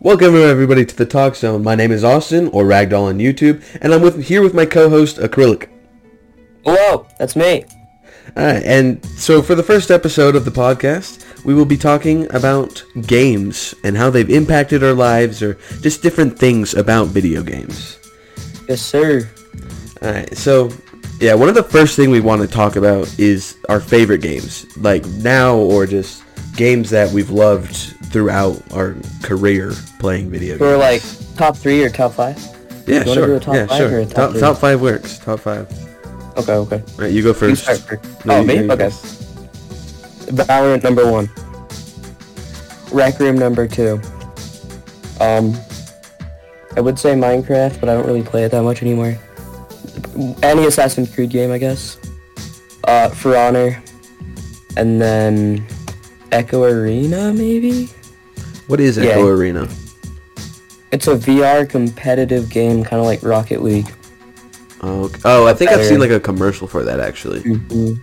[0.00, 1.64] Welcome everybody to the Talk Zone.
[1.64, 5.16] My name is Austin, or Ragdoll on YouTube, and I'm with here with my co-host
[5.16, 5.68] Acrylic.
[6.64, 7.64] Hello, that's me.
[8.36, 12.80] Alright, and so for the first episode of the podcast, we will be talking about
[13.08, 17.98] games and how they've impacted our lives, or just different things about video games.
[18.68, 19.28] Yes, sir.
[20.00, 20.70] Alright, so
[21.18, 24.64] yeah, one of the first thing we want to talk about is our favorite games,
[24.76, 26.22] like now or just
[26.54, 30.60] games that we've loved throughout our career playing video games.
[30.60, 31.02] We're like
[31.36, 32.36] top three or top five.
[32.86, 33.40] yeah, you sure.
[33.40, 34.04] top yeah, five sure.
[34.04, 35.18] top top, top five works.
[35.18, 35.70] Top five.
[36.36, 36.76] Okay, okay.
[36.76, 37.62] All right, you go You first.
[37.64, 38.24] start first.
[38.26, 38.54] No, oh, you- me?
[38.64, 38.90] you Okay.
[40.30, 41.28] Valorant number one.
[42.92, 44.00] Rec Room number two.
[45.20, 45.54] Um,
[46.76, 49.18] I would say Minecraft, but I don't really play it that much anymore.
[50.42, 51.98] Any Assassin's Creed game, I guess.
[52.84, 53.82] Uh, For Honor,
[54.76, 55.66] and then
[56.30, 57.88] Echo Arena, maybe.
[58.68, 59.10] What is Yeah.
[59.10, 59.68] Echo Arena?
[60.92, 63.92] It's a VR competitive game, kind of like Rocket League.
[64.80, 65.20] Oh, okay.
[65.24, 67.40] oh, I think I've seen like a commercial for that actually.
[67.40, 67.94] hmm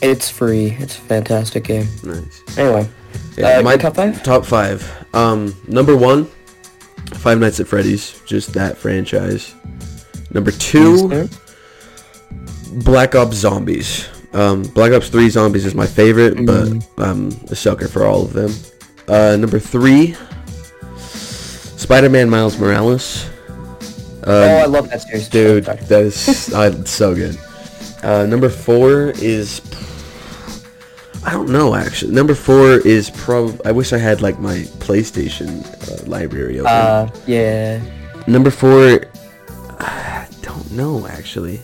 [0.00, 0.76] It's free.
[0.78, 1.88] It's a fantastic game.
[2.04, 2.42] Nice.
[2.56, 2.88] Anyway,
[3.36, 4.22] Yeah, Uh, my top five?
[4.22, 4.88] Top five.
[5.12, 6.28] Um, number one,
[7.14, 8.20] Five Nights at Freddy's.
[8.26, 9.54] Just that franchise.
[10.32, 11.28] Number two,
[12.72, 14.08] Black Ops Zombies.
[14.32, 16.46] Um, Black Ops 3 Zombies is my favorite, Mm.
[16.96, 18.54] but I'm a sucker for all of them.
[19.12, 20.16] Uh, number three,
[20.96, 23.26] Spider-Man Miles Morales.
[24.26, 25.28] oh, I Um, love that series.
[25.28, 25.76] dude, Sorry.
[25.88, 27.36] that is uh, so good.
[28.02, 29.60] Uh, number four is,
[31.26, 32.12] I don't know actually.
[32.14, 33.60] Number four is prob.
[33.66, 36.72] I wish I had like my PlayStation uh, library open.
[36.72, 37.80] Uh, yeah.
[38.26, 39.02] Number four,
[39.78, 41.60] I don't know actually.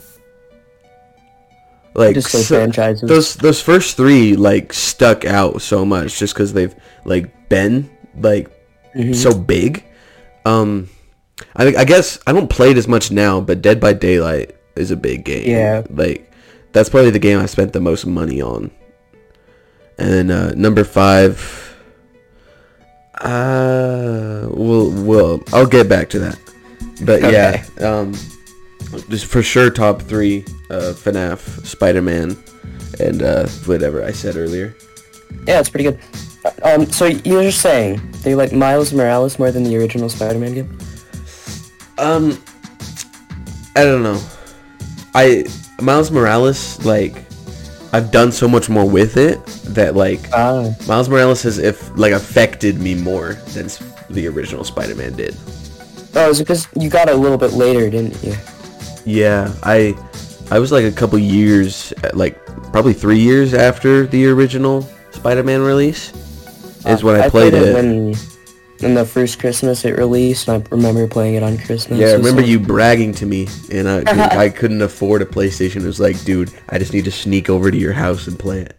[1.99, 3.09] Like Just those so- franchises.
[3.09, 8.47] those those first three like stuck out so much just because they've like been like
[8.95, 9.15] Mhm.
[9.15, 9.83] so big.
[10.47, 10.89] Um,
[11.57, 14.91] I I guess I don't play it as much now, but Dead by Daylight is
[14.93, 15.51] a big game.
[15.51, 15.83] Yeah.
[15.91, 16.31] like
[16.73, 18.71] that's probably the game I spent the most money on.
[19.99, 21.35] And then uh, number five,
[23.21, 26.39] uh, we'll we'll I'll get back to that.
[27.03, 28.15] But yeah, um,
[29.09, 32.37] just for sure top three, uh, FNAF, Spider Man,
[33.01, 34.75] and uh, whatever I said earlier.
[35.47, 35.99] Yeah, it's pretty good.
[36.45, 40.79] Uh, Um, so you're saying they like Miles Morales more than the original Spider-Man game?
[41.99, 42.39] Um,
[43.77, 44.21] I don't know.
[45.15, 45.45] I
[45.81, 47.25] Miles Morales like
[47.93, 49.45] I've done so much more with it
[49.75, 50.71] that like Ah.
[50.87, 53.69] Miles Morales has if like affected me more than
[54.11, 55.37] the original Spider-Man did.
[56.15, 58.35] Oh, is it because you got it a little bit later, didn't you?
[59.09, 59.97] Yeah, I
[60.51, 64.83] I was like a couple years uh, like probably 3 years after the original
[65.13, 66.13] Spider-Man release
[66.85, 67.73] is when I, played, it.
[67.73, 68.15] when
[68.81, 71.99] in the first Christmas it released, and I remember playing it on Christmas.
[71.99, 74.03] yeah, I remember you bragging to me, and I,
[74.45, 75.77] I couldn't afford a PlayStation.
[75.77, 78.61] It was like, dude, I just need to sneak over to your house and play
[78.61, 78.77] it.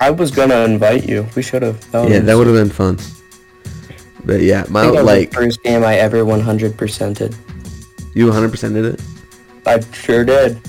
[0.00, 1.26] I was gonna invite you.
[1.36, 1.86] We should have.
[1.92, 2.98] Yeah, that would have been fun.
[4.24, 7.36] But yeah, I my think that was like the first game I ever 100%ed.
[8.14, 9.13] you 100 percented it.
[9.66, 10.60] I sure did.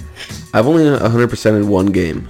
[0.54, 2.28] I've only 100% in one game.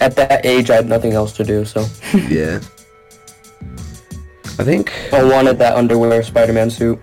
[0.00, 1.84] At that age, I had nothing else to do, so
[2.28, 2.60] Yeah.
[4.58, 4.92] I think.
[5.12, 7.02] I wanted that underwear Spider-Man suit.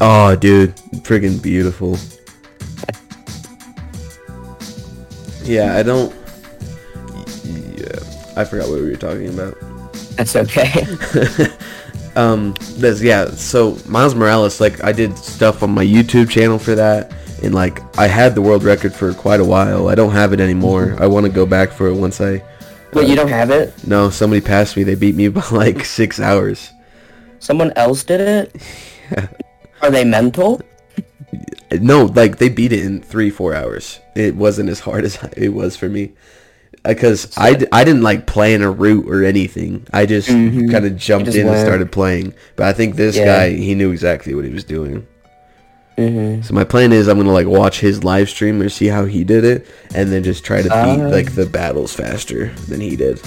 [0.00, 1.98] Oh, dude, friggin' beautiful.
[5.42, 6.14] Yeah, I don't.
[7.44, 7.98] Yeah,
[8.36, 9.56] I forgot what we were talking about.
[10.16, 10.84] That's okay.
[12.16, 16.74] um there's yeah so miles morales like i did stuff on my youtube channel for
[16.74, 17.12] that
[17.42, 20.40] and like i had the world record for quite a while i don't have it
[20.40, 21.02] anymore mm-hmm.
[21.02, 22.42] i want to go back for it once i
[22.92, 23.74] Wait, you uh, don't have it?
[23.86, 26.70] no somebody passed me they beat me by like six hours
[27.38, 28.56] Someone else did it?
[29.12, 29.28] yeah.
[29.82, 30.60] Are they mental?
[31.80, 35.50] no like they beat it in three four hours it wasn't as hard as it
[35.50, 36.12] was for me
[36.84, 40.70] uh, because I, d- I didn't like plan a route or anything i just Mhm.
[40.70, 43.24] kind of jumped just in and started playing but i think this Yeah.
[43.26, 45.06] guy he knew exactly what he was doing
[45.96, 46.42] Mm-hmm.
[46.42, 49.24] So my plan is I'm gonna like watch his live stream or see how he
[49.24, 51.08] did it, and then just try to beat Ah.
[51.08, 53.18] like the battles faster than he did.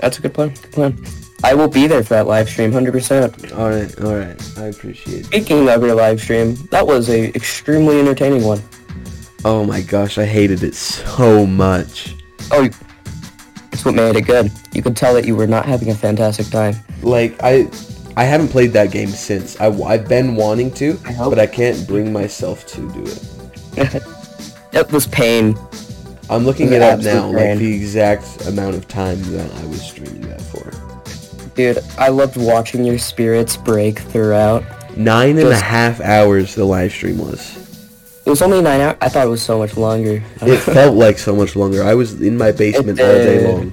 [0.00, 0.48] That's a good plan.
[0.50, 0.98] Good plan.
[1.44, 3.56] I will be there for that live stream, 100%.
[3.56, 5.20] All right, all right, I appreciate.
[5.20, 5.24] it.
[5.26, 8.60] Speaking of your live stream, that was a extremely entertaining one.
[9.44, 12.16] Oh my gosh, I hated it so much.
[12.50, 12.68] Oh,
[13.72, 14.50] it's what made it good.
[14.72, 16.74] You could tell that you were not having a fantastic time.
[17.02, 17.68] Like I,
[18.18, 19.60] I haven't played that game since.
[19.60, 24.02] I, have been wanting to, I hope- but I can't bring myself to do it.
[24.72, 25.56] It was pain.
[26.28, 29.64] I'm looking It's it up absolute now, like the exact amount of time that I
[29.66, 30.70] was streaming that for.
[31.54, 34.62] Dude, I loved watching your spirits break throughout.
[34.96, 37.56] Nine and a half hours the live stream was.
[38.26, 38.98] It was only nine hours.
[39.00, 40.22] I thought it was so much longer.
[40.42, 41.82] It felt like so much longer.
[41.82, 43.72] I was in my basement all day long.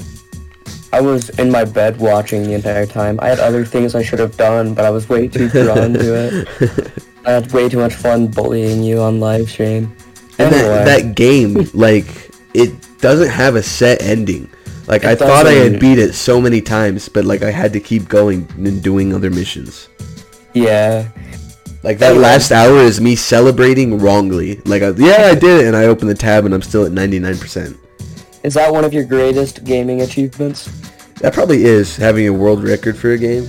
[0.94, 3.20] I was in my bed watching the entire time.
[3.22, 6.16] I had other things I should have done, but I was way too drawn to
[6.16, 7.04] it.
[7.26, 9.96] I had way too much fun bullying you on live stream.
[10.38, 12.06] And Anyway, that, that game, like,
[12.54, 14.50] it doesn't have a set ending.
[14.88, 17.74] Like, It I thought I had beat it so many times, but, like, I had
[17.74, 19.90] to keep going and doing other missions.
[20.54, 21.10] yeah,
[21.84, 22.24] Like, that Anyway.
[22.24, 24.62] last hour is me celebrating wrongly.
[24.66, 26.92] Like, I, yeah, I did it, and I opened the tab, and I'm still at
[26.92, 27.78] 99%.
[28.46, 30.70] Is that one of your greatest gaming achievements?
[31.22, 33.46] That probably is having a world record for a game.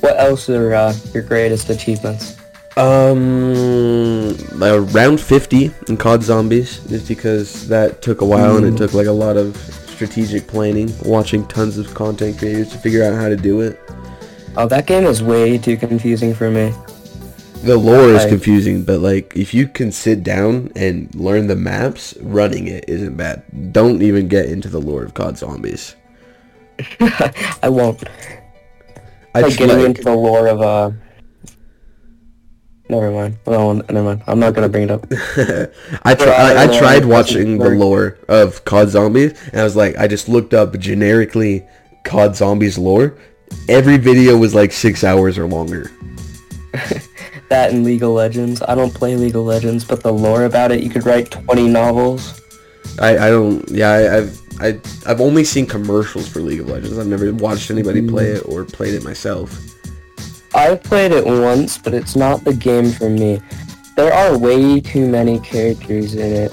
[0.00, 2.38] What else are uh, your greatest achievements?
[2.78, 8.78] Um, around 50 in COD Zombies, just because that took a while and it Mm.
[8.78, 9.54] took like a lot of
[9.88, 13.78] strategic planning, watching tons of content creators to figure out how to do it.
[14.56, 16.72] Oh, that game is way too confusing for me.
[17.62, 22.16] The lore is confusing, but like if you can sit down and learn the maps,
[22.20, 23.72] running it isn't bad.
[23.72, 25.94] Don't even get into the lore of COD Zombies.
[27.00, 28.02] I won't.
[29.34, 30.90] I like getting tried- into the lore of uh.
[32.88, 33.38] Never mind.
[33.44, 34.22] Well, never mind.
[34.26, 35.06] I'm not gonna bring it up.
[36.04, 39.96] I, tr- I, I tried watching the lore of COD Zombies, and I was like,
[39.96, 41.64] I just looked up generically
[42.04, 43.16] COD Zombies lore.
[43.68, 45.90] Every video was like six hours or longer.
[47.50, 48.62] That in League of Legends.
[48.62, 51.66] I don't play League of Legends, but the lore about it, you could write 20
[51.68, 52.40] novels.
[53.00, 53.68] I, I don't.
[53.68, 56.96] Yeah, I, I've I, I've only seen commercials for League of Legends.
[56.96, 59.58] I've never watched anybody play it or played it myself.
[60.54, 63.40] I've played it once, but it's not the game for me.
[63.96, 66.52] There are way too many characters in it.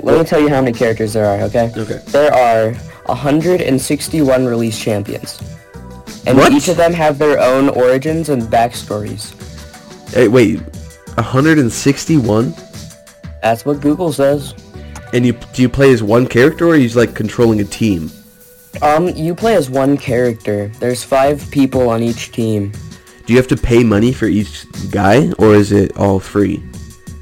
[0.00, 1.72] Let me tell you how many characters there are, okay?
[1.76, 2.00] Okay.
[2.08, 2.74] There are
[3.06, 5.40] 161 release champions.
[6.26, 6.52] And What?
[6.52, 9.32] each of them have their own origins and backstories.
[10.08, 10.60] Hey, wait,
[11.16, 12.54] 161?
[13.42, 14.54] That's what Google says.
[15.12, 18.10] And you do you play as one character or are you like controlling a team?
[18.82, 20.68] Um, you play as one character.
[20.80, 22.72] There's five people on each team.
[23.24, 26.62] Do you have to pay money for each guy or is it all free?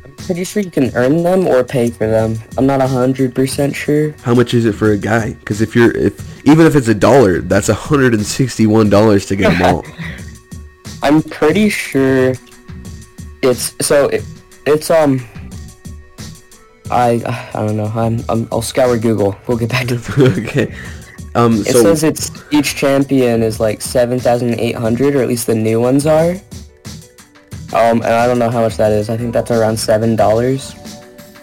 [0.05, 2.37] I'm pretty sure you can earn them or pay for them.
[2.59, 4.13] I'm not 100% sure.
[4.23, 5.35] How much is it for a guy?
[5.35, 9.63] Because if you're if even if it's a dollar, that's 161 dollars to get them
[9.63, 9.85] all.
[11.03, 12.35] I'm pretty sure
[13.45, 14.23] it's so it,
[14.67, 15.21] it's um
[16.91, 17.23] I
[17.55, 17.91] I don't know.
[17.95, 19.37] I'm, I'm I'll scour Google.
[19.47, 20.39] We'll get back to it.
[20.49, 20.75] okay.
[21.35, 21.61] Um.
[21.61, 26.07] It So says it's each champion is like 7,800 or at least the new ones
[26.07, 26.33] are.
[27.73, 29.09] Um and I don't know how much that is.
[29.11, 30.17] I think that's around $7.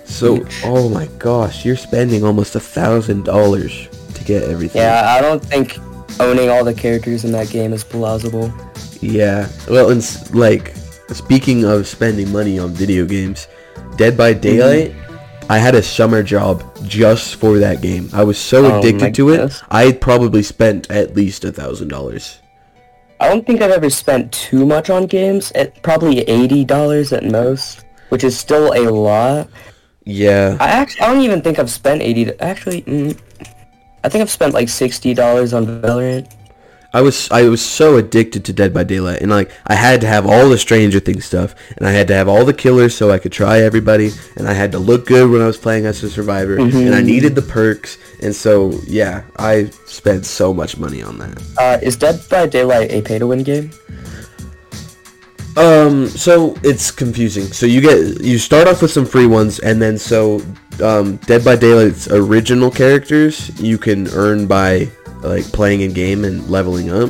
[0.05, 0.61] so each.
[0.63, 4.81] oh my gosh, you're spending almost a thousand dollars to get everything.
[4.81, 5.77] Yeah, I don't think
[6.19, 8.53] owning all the characters in that game is plausible.
[9.01, 9.49] Yeah.
[9.69, 10.73] Well, it's like
[11.13, 13.47] speaking of spending money on video games,
[13.97, 14.93] Dead by Daylight,
[15.49, 18.09] I had a summer job just for that game.
[18.13, 19.61] I was so Oh addicted to it.
[19.69, 22.39] I probably spent at least a thousand dollars.
[23.19, 25.51] I don't think I've ever spent too much on games.
[25.51, 29.49] At probably eighty dollars at most, which is still a lot.
[30.05, 30.57] Yeah.
[30.59, 32.31] I actually, I don't even think I've spent eighty.
[32.39, 33.19] Actually, mm,
[34.03, 36.33] I think I've spent like sixty dollars on Valorant.
[36.93, 40.07] I was I was so addicted to Dead by Daylight, and like I had to
[40.07, 43.11] have all the Stranger Things stuff, and I had to have all the killers so
[43.11, 46.03] I could try everybody, and I had to look good when I was playing as
[46.03, 51.01] a survivor, and I needed the perks, and so yeah, I spent so much money
[51.01, 51.41] on that.
[51.57, 53.71] Uh, is Dead by Daylight a pay-to-win game?
[55.57, 57.45] Um, so it's confusing.
[57.45, 60.41] So you get you start off with some free ones, and then so
[60.83, 64.89] um, Dead by Daylight's original characters you can earn by
[65.21, 67.09] like playing a game and leveling up.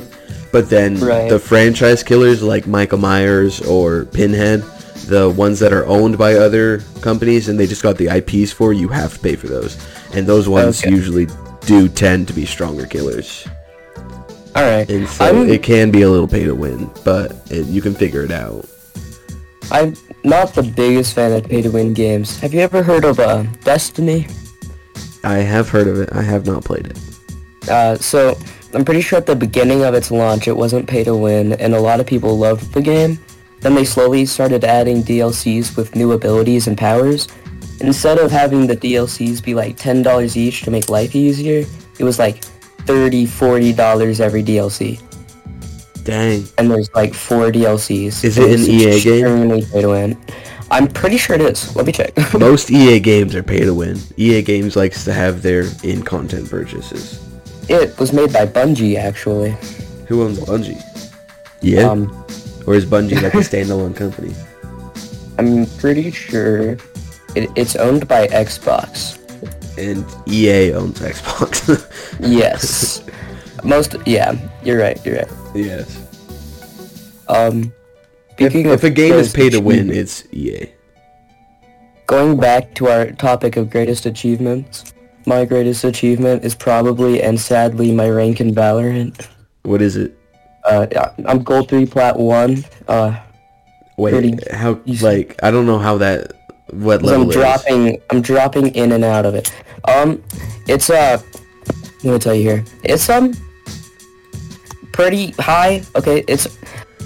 [0.51, 1.29] But then Right.
[1.29, 4.63] the franchise killers like Michael Myers or Pinhead,
[5.07, 8.73] the ones that are owned by other companies and they just got the IPs for,
[8.73, 9.77] you have to pay for those.
[10.13, 10.89] And those ones Okay.
[10.91, 11.27] usually
[11.65, 13.47] do tend to be stronger killers.
[14.53, 17.65] All right, And so I'm it can be a little pay to win, but it,
[17.67, 18.65] you can figure it out.
[19.71, 22.37] I'm not the biggest fan of pay-to-win games.
[22.41, 24.27] Have you ever heard of uh, Destiny?
[25.23, 26.09] I have heard of it.
[26.11, 26.99] I have not played it.
[27.69, 28.37] Uh, so
[28.73, 31.73] I'm pretty sure at the beginning of its launch, it wasn't pay to win, and
[31.73, 33.19] a lot of people loved the game.
[33.59, 37.27] Then they slowly started adding DLCs with new abilities and powers.
[37.79, 41.65] Instead of having the DLCs be like $10 each to make life easier,
[41.99, 42.41] it was like
[42.85, 45.01] $30, $40 every DLC.
[46.03, 46.45] Dang.
[46.57, 48.23] And there's like four DLCs.
[48.23, 49.25] Is it an EA game?
[49.25, 50.17] extremely pay to win.
[50.71, 51.75] I'm pretty sure it is.
[51.75, 52.13] Let me check.
[52.39, 53.99] Most EA games are pay to win.
[54.17, 57.30] EA games likes to have their in content purchases.
[57.79, 59.55] It was made by Bungie, actually.
[60.07, 60.81] Who owns Bungie?
[61.61, 61.89] Yeah.
[61.89, 62.09] Um,
[62.67, 64.33] or is Bungie like a standalone company?
[65.37, 66.71] I'm pretty sure
[67.35, 69.17] it, it's owned by Xbox.
[69.77, 71.87] And EA owns Xbox.
[72.19, 73.03] Yes.
[73.63, 73.95] Most.
[74.05, 75.03] Yeah, you're right.
[75.05, 75.31] You're right.
[75.55, 75.97] yes.
[77.27, 77.71] Um,
[78.37, 80.67] If, speaking if of a game is pay to win, it's EA.
[82.07, 84.93] Going back to our topic of greatest achievements,
[85.25, 89.27] my greatest achievement is probably and sadly my rank in Valorant.
[89.63, 90.17] What is it?
[90.63, 90.87] Uh,
[91.25, 92.63] I'm gold three, plat one.
[92.87, 93.19] Uh,
[93.97, 96.33] Wait, Pretty how like I don't know how that
[96.71, 97.35] What level I'm it is.
[97.35, 98.01] dropping.
[98.09, 99.53] I'm dropping in and out of it.
[99.87, 100.23] Um,
[100.67, 101.21] it's uh,
[102.03, 102.65] let me tell you here.
[102.83, 103.33] It's um,
[104.93, 105.83] pretty high.
[105.95, 106.47] Okay, it's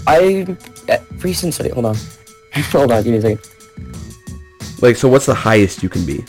[0.08, 0.46] I
[0.88, 1.70] at recent study.
[1.70, 1.96] Hold on,
[2.72, 3.04] hold on.
[3.04, 3.40] Give me a second.
[4.82, 6.24] Like so what's the highest you can be?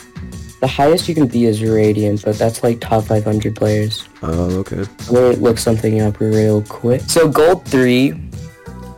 [0.59, 4.07] The highest you can be is Radiant, but that's like top 500 players.
[4.23, 4.85] Oh, okay.
[5.09, 7.01] Let me look something up real quick.
[7.01, 8.19] So gold three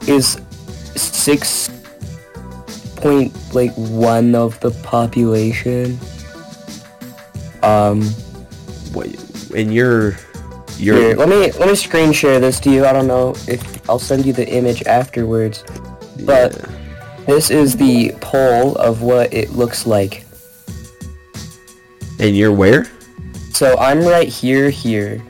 [0.08, 0.40] is
[0.96, 1.70] six
[2.96, 6.00] point like one of the population.
[7.62, 8.10] Um,
[8.94, 9.20] Wait,
[9.54, 10.16] and you're
[10.78, 12.86] you're here, let me let me screen share this to you.
[12.86, 15.64] I don't know if I'll send you the image afterwards,
[16.22, 17.26] but yeah.
[17.26, 20.26] this is the poll of what it looks like.
[22.20, 22.86] And you're where?
[23.52, 25.24] So I'm right here, here.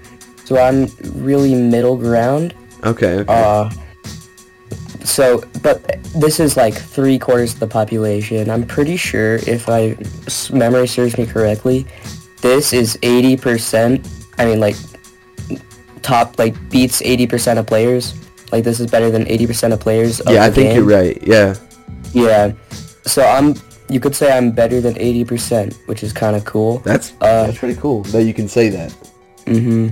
[0.46, 2.54] So I'm really middle ground.
[2.84, 3.20] Okay.
[3.20, 3.26] okay.
[3.28, 3.70] Uh,
[5.04, 8.50] so, but this is like three quarters of the population.
[8.50, 9.98] I'm pretty sure, if I
[10.52, 11.88] memory serves me correctly,
[12.42, 14.08] this is 80%.
[14.38, 14.76] I mean, like
[16.02, 18.14] top like beats 80% of players.
[18.52, 20.20] Like this is better than 80% of players.
[20.22, 20.76] Of yeah, I think game.
[20.78, 21.18] you're right.
[21.22, 21.56] Yeah.
[22.14, 22.54] Yeah.
[23.04, 23.56] So I'm.
[23.90, 26.78] You could say I'm better than 80%, which is kind of cool.
[26.80, 28.92] That's Uh, that's pretty cool that you can say that.
[29.48, 29.90] hmm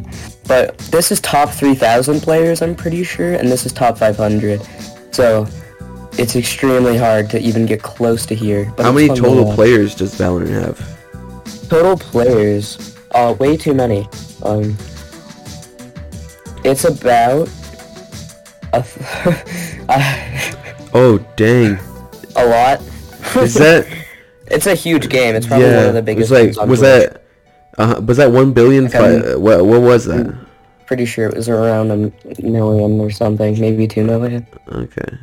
[0.48, 4.62] But this is top 3,000 players, I'm pretty sure, and this is top 500.
[5.12, 5.48] So
[6.18, 8.72] it's extremely hard to even get close to here.
[8.78, 10.78] But How many fun to total players does Valorant have?
[11.70, 14.08] Total players, uh, way too many.
[14.44, 14.78] Um,
[16.64, 17.50] it's about
[18.74, 18.86] a,
[19.90, 20.54] a,
[20.94, 21.80] Oh, dang.
[22.36, 22.82] a lot.
[23.36, 23.88] Is that
[24.48, 25.36] It's a huge game.
[25.36, 25.78] It's probably yeah?
[25.78, 26.30] one of the biggest.
[26.32, 27.24] was games like on was that
[27.78, 30.36] uh, was that 1 billion fi- Um, what what was that?
[30.88, 31.98] Pretty sure it was around a
[32.42, 34.48] million or something, maybe two million.
[34.72, 35.18] Okay.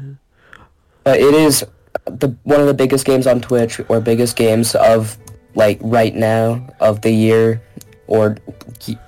[1.05, 1.65] But it is
[2.07, 5.17] the one of the biggest games on Twitch or biggest games of
[5.55, 7.63] like right now of the year
[8.09, 8.37] or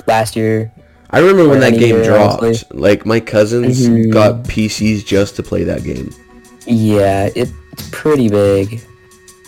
[0.06, 0.72] last year.
[1.10, 2.42] I remember when that game year, dropped.
[2.42, 2.78] honestly.
[2.78, 4.10] Like my cousins Mhm.
[4.10, 6.10] got PCs just to play that game.
[6.66, 7.28] Yeah,
[7.78, 8.80] it's pretty big.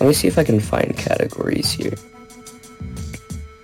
[0.00, 1.94] Let me see if I can find categories here.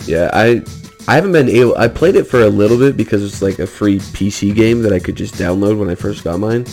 [0.06, 0.62] Yeah, I
[1.08, 1.76] I haven't been able.
[1.76, 4.92] I played it for a little bit because it's like a free PC game that
[4.92, 6.66] I could just download when I first got mine,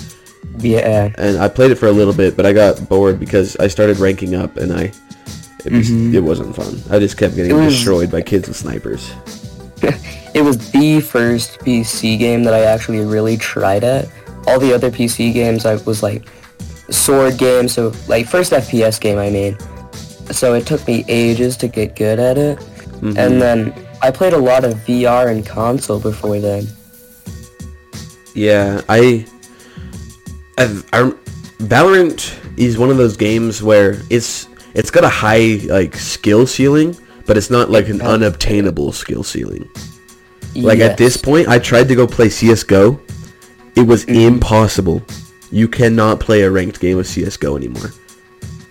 [0.60, 3.68] Yeah, and I played it for a little bit, but I got bored because I
[3.68, 4.92] started ranking up, and I
[5.64, 6.14] it, was, Mhm.
[6.14, 6.82] it wasn't fun.
[6.90, 9.12] I just kept getting was- destroyed by kids with snipers.
[10.34, 14.08] it was the first PC game that I actually really tried at.
[14.48, 16.24] All the other PC games I was like
[16.92, 19.58] sword game, so like first FPS game I mean.
[20.32, 22.58] So it took me ages to get good at it.
[23.02, 23.18] Mhm.
[23.18, 26.68] And then I played a lot of VR and console before then.
[28.34, 29.26] Yeah, I,
[30.58, 31.12] I've, I,
[31.60, 36.96] Valorant is one of those games where it's it's got a high like skill ceiling,
[37.26, 39.70] but it's not like an unobtainable skill ceiling.
[40.56, 43.00] Like at this point, I tried to go play CS:GO.
[43.76, 44.26] It was Mhm.
[44.28, 45.02] impossible.
[45.52, 47.92] You cannot play a ranked game of CS:GO anymore.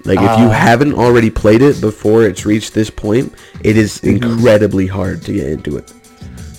[0.04, 0.64] Like if you Ah.
[0.68, 3.32] haven't already played it before it's reached this point,
[3.62, 4.14] it is Mhm.
[4.22, 5.92] incredibly hard to get into it.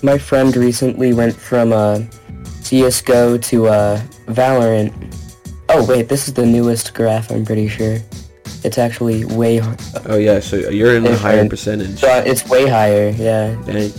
[0.04, 2.00] My friend recently went from uh,
[2.64, 4.00] CSGO to uh,
[4.30, 4.94] Valorant.
[5.70, 7.98] Oh wait, this is the newest graph, I'm pretty sure.
[8.64, 9.60] It's actually way
[10.08, 12.00] Oh yeah, so you're in a higher percentage.
[12.00, 13.56] so it's way higher, yeah.
[13.66, 13.90] Dang.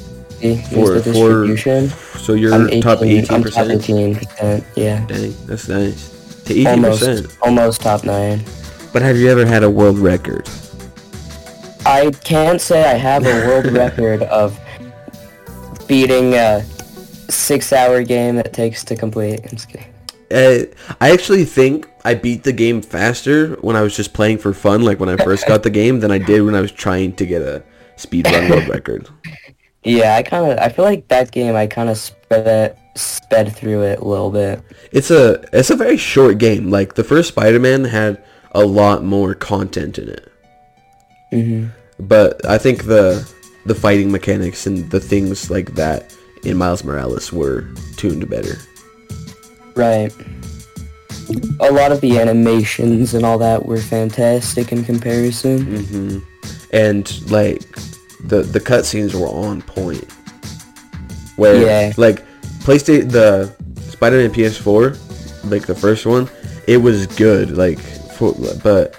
[0.70, 1.92] For the for distribution.
[2.18, 3.82] so you're I'm 18, top eighteen I'm top percent.
[3.82, 5.04] 18%, yeah.
[5.06, 6.10] Dang, that's nice.
[6.46, 7.38] To eighteen Almost, percent.
[7.42, 8.44] almost top 9.
[8.92, 10.48] But have you ever had a world record?
[11.86, 14.58] I can't say I have a world record of
[15.86, 16.62] beating a
[17.28, 19.40] six-hour game that takes to complete.
[19.44, 19.86] I'm just kidding.
[20.30, 20.64] Uh,
[21.00, 24.82] I actually think I beat the game faster when I was just playing for fun,
[24.82, 27.26] like when I first got the game, than I did when I was trying to
[27.26, 27.62] get a
[27.96, 29.08] speedrun world record.
[29.84, 33.82] Yeah, I kind of, I feel like that game, I kind of sped, sped through
[33.82, 34.60] it a little bit.
[34.92, 36.70] It's a it's a very short game.
[36.70, 38.22] Like the first Spider-Man had
[38.52, 40.32] a lot more content in it,
[41.30, 41.66] hmm
[41.98, 43.28] but I think the
[43.66, 47.64] the fighting mechanics and the things like that in Miles Morales were
[47.96, 48.56] tuned better.
[49.74, 50.12] Right.
[51.60, 55.84] A lot of the animations and all that were fantastic in comparison.
[55.84, 56.18] hmm
[56.72, 57.62] And like
[58.24, 60.06] the the cutscenes were on point.
[61.36, 61.92] Where Yeah.
[61.96, 62.22] like
[62.60, 63.52] PlayStation the
[63.90, 64.96] Spider-Man PS4,
[65.50, 66.28] like the first one,
[66.66, 67.56] it was good.
[67.56, 68.96] Like for, but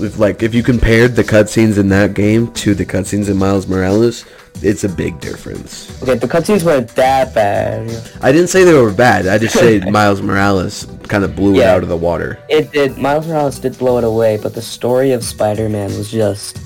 [0.00, 3.66] with like if you compared the cutscenes in that game to the cutscenes in Miles
[3.68, 4.24] Morales,
[4.62, 6.00] it's a big difference.
[6.02, 7.90] Okay, the cutscenes weren't that bad.
[8.22, 9.26] I didn't say they were bad.
[9.26, 12.38] I just said Miles Morales kind of blew it out of the water.
[12.48, 12.96] It did.
[12.98, 16.58] Miles Morales did blow it away, but the story of Spider-Man was just.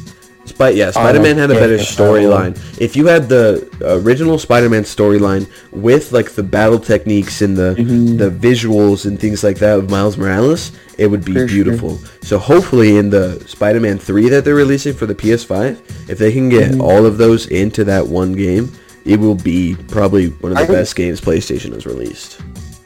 [0.52, 2.56] But yeah, Spider-Man had a better storyline.
[2.80, 8.16] If you had the original Spider-Man storyline with like the battle techniques and the Mm-hmm.
[8.16, 11.48] the visuals and things like that of Miles Morales, it would be For sure.
[11.48, 11.98] beautiful.
[12.22, 16.48] So hopefully in the Spider-Man 3 that they're releasing for the PS5, if they can
[16.48, 16.80] get Mm-hmm.
[16.80, 18.72] all of those into that one game,
[19.04, 22.40] it will be probably one of the I- best games PlayStation has released.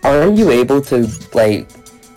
[0.04, 1.69] Aren't you able to like?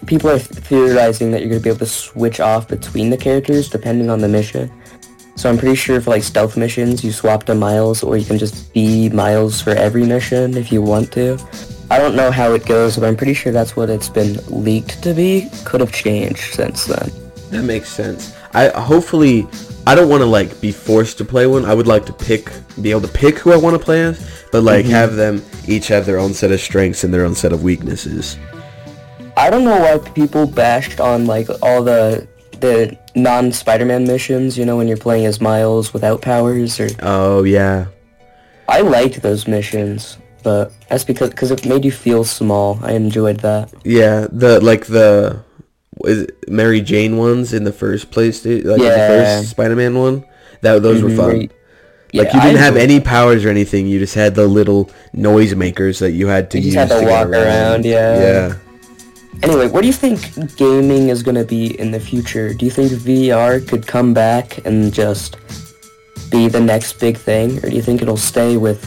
[0.08, 4.10] People are theorizing that you're gonna be able to switch off between the characters depending
[4.10, 4.70] on the mission.
[5.36, 8.38] So I'm pretty sure for like stealth missions, you swap to Miles, or you can
[8.38, 11.38] just be Miles for every mission if you want to.
[11.92, 15.04] I don't know how it goes, but I'm pretty sure that's what it's been leaked
[15.04, 15.50] to be.
[15.66, 17.12] Could have changed since then.
[17.52, 18.36] That makes sense.
[18.54, 19.46] I hopefully
[19.86, 21.66] I don't want to like be forced to play one.
[21.66, 22.52] I would like to pick,
[22.82, 24.94] be able to pick who I want to play as, but like mm-hmm.
[24.94, 28.38] have them each have their own set of strengths and their own set of weaknesses.
[29.38, 32.28] I don't know why people bashed on like all the
[32.60, 34.58] the non Spider-Man missions.
[34.58, 36.80] You know, when you're playing as Miles without powers.
[36.80, 37.86] Or Oh yeah,
[38.68, 42.80] I liked those missions, but that's because because it made you feel small.
[42.82, 43.74] I enjoyed that.
[43.84, 44.28] yeah.
[44.32, 45.40] The like the
[46.04, 50.26] is Mary Jane ones in the first place, like in the first Spider-Man one.
[50.62, 51.40] That those were Mhm, fun.
[51.40, 51.52] Like
[52.12, 53.88] Yeah, you didn't I have any powers or anything.
[53.88, 57.00] You just had the little noise makers that you had to You use had to
[57.02, 58.20] get walk around, yeah.
[58.20, 58.56] Yeah.
[59.44, 62.54] Anyway, what do you think gaming is gonna be in the future?
[62.54, 65.38] Do you think VR could come back and just
[66.32, 68.82] be the next big thing, or do you think it'll stay with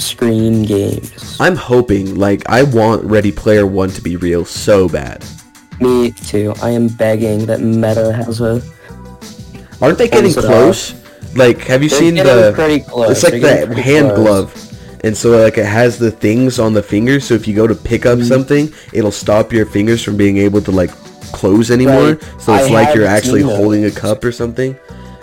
[0.00, 1.36] screen games?
[1.40, 5.24] I'm hoping, like, I want Ready Player One to be real so bad.
[5.80, 6.54] Me too.
[6.62, 8.62] I am begging that Meta has a.
[9.82, 10.94] Aren't they getting close?
[11.34, 12.52] Like, have you They're seen the?
[12.54, 13.10] pretty close.
[13.10, 14.18] It's like They're pretty hand close.
[14.18, 14.63] glove,
[15.04, 17.24] and so like it has the things on the fingers.
[17.28, 18.20] So if you go to pick Mm-hmm.
[18.22, 20.90] up something, it'll stop your fingers from being able to like
[21.32, 22.14] close anymore.
[22.14, 22.22] Right.
[22.42, 24.74] So it's I like you're actually holding a cup or something.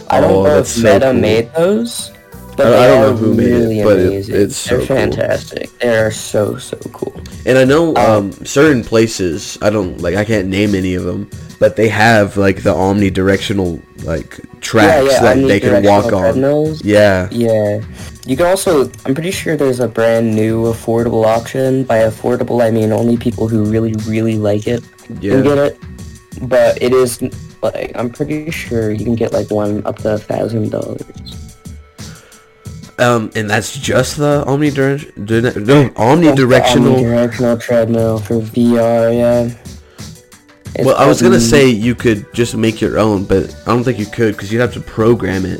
[0.09, 1.21] I don't Oh, know that's if so Meta cool.
[1.21, 2.11] made those,
[2.57, 4.77] but I- they I don't are know who made it, really but it- it's so
[4.77, 4.95] They're cool.
[4.97, 5.69] fantastic.
[5.79, 7.15] They are so so cool.
[7.45, 8.17] And I know Oh.
[8.17, 12.35] um, certain places, I don't like, I can't name any of them, but they have
[12.37, 16.21] like the omnidirectional like tracks yeah, that they can walk on.
[16.35, 16.83] treadmills.
[16.83, 17.79] Yeah, Yeah.
[18.25, 21.83] You can also, I'm pretty sure there's a brand new affordable option.
[21.83, 24.83] By affordable, I mean only people who really, really like it
[25.19, 25.33] Yeah.
[25.33, 25.77] can get it.
[26.43, 27.19] But it is,
[27.63, 31.01] like, I'm pretty sure you can get, like, one up to a thousand dollars.
[32.99, 36.99] um, and that's just the omnidirectional, no, omnidirectional.
[36.99, 39.49] Omnidirectional treadmill for VR, yeah.
[40.75, 43.83] It's Well, I was gonna say you could just make your own, but I don't
[43.83, 45.59] think you could because you'd have to program it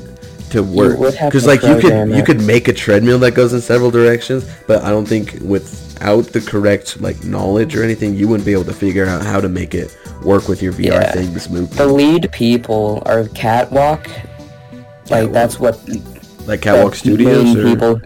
[0.51, 0.99] to work.
[0.99, 4.83] Because like you could you could make a treadmill that goes in several directions, but
[4.83, 8.73] I don't think without the correct like knowledge or anything, you wouldn't be able to
[8.73, 11.11] figure out how to make it work with your VR Yeah.
[11.11, 11.77] thing smoothly.
[11.77, 14.07] The lead people are Catwalk.
[14.07, 15.31] Like, Catwalk.
[15.33, 15.79] that's what
[16.47, 18.01] like Catwalk Studios or people.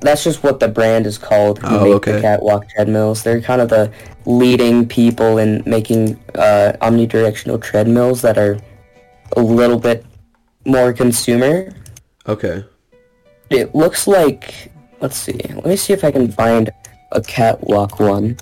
[0.00, 1.58] That's just what the brand is called.
[1.60, 2.12] Who Oh, make okay.
[2.12, 3.22] the catwalk treadmills.
[3.22, 3.90] They're kind of the
[4.26, 8.58] leading people in making uh, omnidirectional treadmills that are
[9.36, 10.04] a little bit
[10.64, 11.72] more consumer.
[12.26, 12.64] okay.
[13.50, 14.72] It looks like.
[15.00, 15.38] Let's see.
[15.50, 16.70] Let me see if I can find
[17.12, 18.38] a catwalk one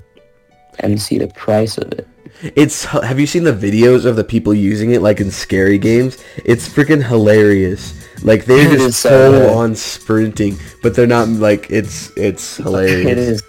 [0.79, 2.07] and see the price of it.
[2.55, 6.23] It's have you seen the videos of the people using it like in scary games?
[6.45, 7.93] It's freaking hilarious.
[8.23, 13.07] Like they're It just so full on sprinting, but they're not like it's it's hilarious.
[13.11, 13.41] It is.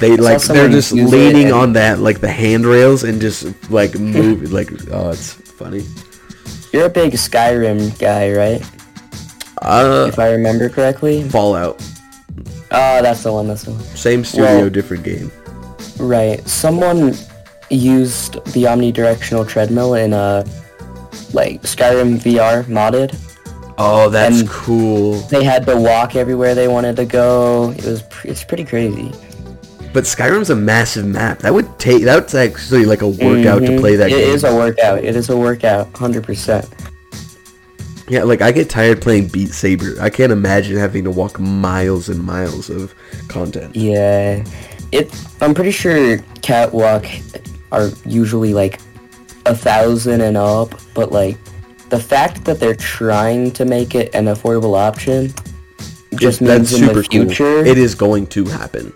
[0.00, 4.52] They I like they're just leaning on that like the handrails and just like move
[4.52, 5.84] like oh it's funny.
[6.72, 8.62] You're a big Skyrim guy, right?
[9.62, 11.28] Uh If I remember correctly.
[11.28, 11.82] Fallout.
[12.70, 13.48] Oh, that's the one.
[13.48, 13.80] That's the one.
[13.96, 15.32] Same studio, Well- different game.
[15.98, 16.46] Right.
[16.48, 17.14] Someone
[17.70, 20.44] used the omnidirectional treadmill in a
[21.32, 23.14] like Skyrim VR modded.
[23.80, 25.14] Oh, that's cool.
[25.30, 27.70] They had to walk everywhere they wanted to go.
[27.76, 29.12] It was pr- it's pretty crazy.
[29.92, 31.40] But Skyrim's a massive map.
[31.40, 33.80] That would take that's actually like a workout to Mhm.
[33.80, 34.34] play that It game.
[34.34, 35.02] is a workout.
[35.04, 36.66] It is a workout, hundred percent.
[38.08, 39.96] Yeah, like I get tired playing Beat Saber.
[40.00, 42.94] I can't imagine having to walk miles and miles of
[43.28, 43.74] content.
[43.76, 44.42] Yeah.
[44.90, 45.10] it.
[45.42, 47.04] I'm pretty sure catwalk
[47.72, 48.80] are usually like
[49.44, 51.36] a thousand and up, but like
[51.90, 55.34] the fact that they're trying to make it an affordable option
[56.14, 57.26] just That's means in the super cool.
[57.26, 58.92] future, It is going to happen.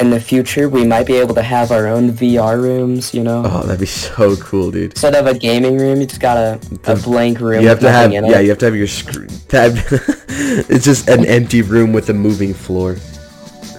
[0.00, 3.12] In the future, we might be able to have our own VR rooms.
[3.14, 4.92] You know, Oh, that'd be so cool, dude.
[4.92, 7.62] instead of a gaming room, you just got a, a blank room.
[7.62, 9.28] You have with to have yeah, you have to have your screen.
[9.50, 12.96] it's just an empty room with a moving floor.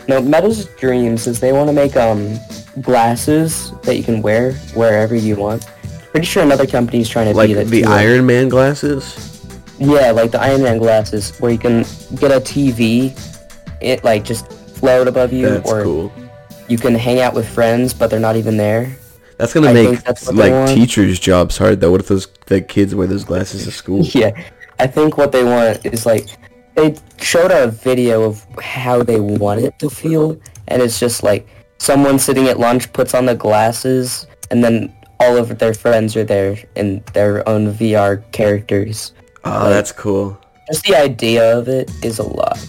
[0.08, 2.38] No, Meta's dreams is they want to make um
[2.82, 5.66] glasses that you can wear wherever you want.
[6.12, 7.88] Pretty sure another company's trying to Like the too.
[7.88, 9.26] Iron Man glasses.
[9.78, 11.84] Yeah, like the Iron Man glasses, where you can
[12.16, 13.14] get a TV,
[13.82, 16.12] it like just float above you, That's or cool.
[16.68, 18.96] you can hang out with friends, but they're not even there.
[19.38, 21.92] That's gonna I make that's like teachers' jobs hard though.
[21.92, 24.04] What if those the kids wear those glasses to school?
[24.14, 24.32] Yeah,
[24.80, 26.28] I think what they want is like
[26.76, 30.38] they showed a video of how they want it to feel,
[30.68, 35.38] and it's just like someone sitting at lunch puts on the glasses, and then all
[35.38, 39.14] of their friends are there in their own VR characters.
[39.46, 40.38] Oh, Like- that's cool.
[40.72, 42.60] Just the idea of it is a lot.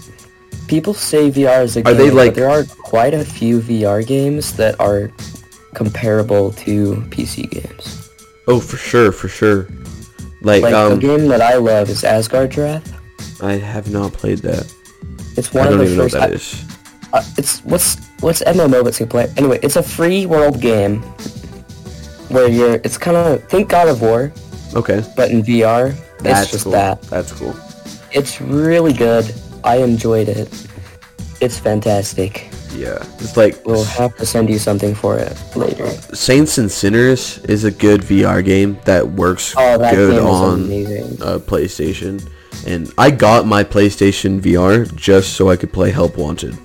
[0.70, 3.58] People say VR is a Are game, they, like- but there are quite a few
[3.60, 5.10] VR games that are
[5.74, 8.08] comparable to PC games.
[8.46, 9.66] Oh, for sure, for sure.
[10.42, 12.86] Like, Like um, the game that I love is Asgard Wrath.
[13.42, 14.72] I have not played that.
[15.36, 16.52] It's I one of don't the even know what first.
[16.62, 16.66] that
[17.14, 19.32] I- Uh, it's what's what's MMO but single player.
[19.36, 21.02] Anyway, it's a free world game
[22.30, 22.74] where you're.
[22.86, 24.30] It's kind of think God of War,
[24.76, 25.94] Okay, but in VR.
[26.22, 26.72] that's it's just cool.
[26.78, 27.02] that.
[27.10, 27.56] That's cool.
[28.12, 29.26] It's really good.
[29.64, 30.48] I enjoyed it.
[31.40, 32.48] It's fantastic.
[32.74, 35.88] Yeah, it's like We'll have to send you something for it later.
[36.14, 41.38] Saints and Sinners is a good VR game that works Oh, that good on uh,
[41.40, 42.28] PlayStation.
[42.66, 46.56] And I got my PlayStation VR just so I could play Help Wanted.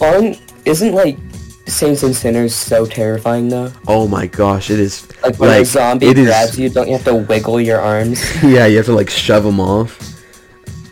[0.00, 1.18] On isn't like
[1.66, 3.70] Saints and Sinners so terrifying though?
[3.86, 6.94] Oh my gosh, it is Like when a zombie it is- grabs you, don't you
[6.94, 8.20] have to wiggle your arms?
[8.42, 9.98] Yeah, you have to like shove them off,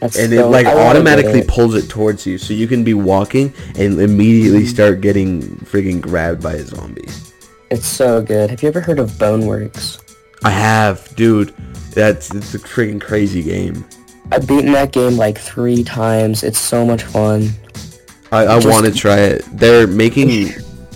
[0.01, 1.49] That's and it like I wanna get automatically it.
[1.49, 6.43] pulls it towards you, so you can be walking and immediately start getting friggin' grabbed
[6.43, 7.09] by a zombie.
[7.71, 8.51] It's so good.
[8.51, 10.01] Have you ever heard of Boneworks?
[10.45, 11.55] I have, dude.
[11.93, 13.85] That's it's a friggin' crazy game.
[14.31, 16.43] I've beaten that game like three times.
[16.43, 17.51] It's so much fun.
[18.33, 19.45] I, I want to try it.
[19.53, 20.51] They're making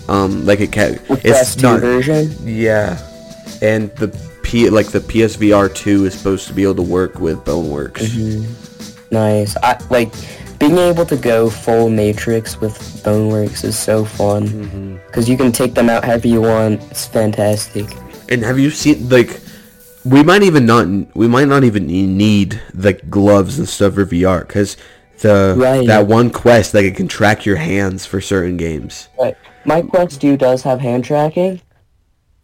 [0.07, 1.01] um like a cat.
[1.09, 2.35] It's PS2 not version.
[2.43, 2.99] yeah,
[3.61, 4.09] and the
[4.43, 7.99] P like the PSVR two is supposed to be able to work with Boneworks.
[7.99, 8.70] Mm-hmm.
[9.11, 9.55] Nice.
[9.61, 10.13] I like
[10.59, 14.95] being able to go full Matrix with Boneworks is so fun Mm-hmm.
[15.07, 16.81] because you can take them out however you want.
[16.91, 17.87] It's fantastic.
[18.29, 19.39] And have you seen like
[20.05, 24.47] we might even not we might not even need the gloves and stuff for VR
[24.47, 24.77] because
[25.19, 25.85] the Right.
[25.87, 29.09] that one quest like it can track your hands for certain games.
[29.19, 29.35] Right.
[29.65, 31.61] My Quest 2 does have hand tracking.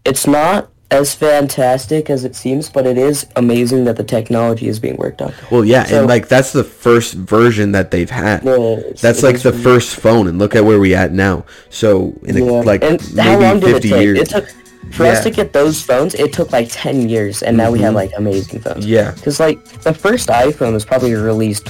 [0.06, 4.80] It's not as fantastic as it seems, but it is amazing that the technology is
[4.80, 5.34] being worked on.
[5.52, 8.44] Well, yeah, So- and like that's the first version that they've had.
[8.44, 11.44] Yeah, That's like the first phone, and look at where we at now.
[11.70, 12.52] So in a, Yeah.
[12.62, 14.02] like and how long maybe did it fifty take?
[14.02, 14.20] years.
[14.20, 14.46] It took
[14.92, 15.12] for Yeah.
[15.12, 16.16] us to get those phones.
[16.16, 17.96] It took like ten years, and now we have mm-hmm.
[17.98, 18.86] like amazing phones.
[18.86, 19.12] Yeah.
[19.12, 21.68] because like the first iPhone was probably released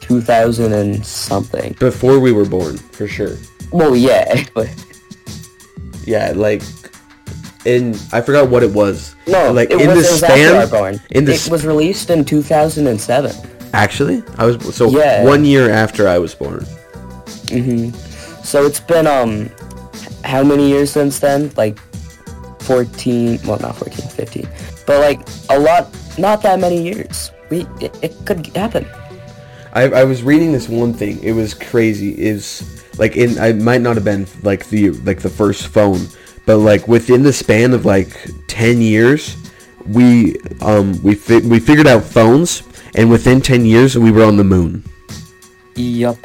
[0.00, 1.76] two thousand and something.
[1.78, 3.36] Before we were born, for sure.
[3.72, 4.70] Well, yeah, but
[6.06, 6.62] Yeah, like,
[7.68, 9.14] in I forgot what it was.
[9.26, 11.00] no, like it in was, the it was after span.
[11.10, 13.32] In the it s- was released in two thousand and seven.
[13.74, 15.24] actually, I was so Yeah.
[15.24, 16.64] one year after I was born.
[17.52, 17.90] Mm-hmm.
[18.42, 19.50] So it's been um,
[20.24, 21.52] how many years since then?
[21.56, 21.78] Like
[22.62, 23.38] fourteen.
[23.46, 24.48] Well, not 14, 15.
[24.86, 25.88] but like a lot.
[26.18, 27.30] Not that many years.
[27.50, 28.86] We it, it could happen.
[29.72, 31.22] I, I was reading this one thing.
[31.22, 32.10] It was crazy.
[32.18, 32.62] Is
[32.98, 36.08] like in I might not have been like the like the first phone,
[36.48, 38.08] but like within the span of like
[38.46, 39.36] ten years,
[39.84, 42.62] we um we fi- we figured out phones,
[42.94, 44.82] and within ten years we were on the moon.
[45.76, 46.16] Yup.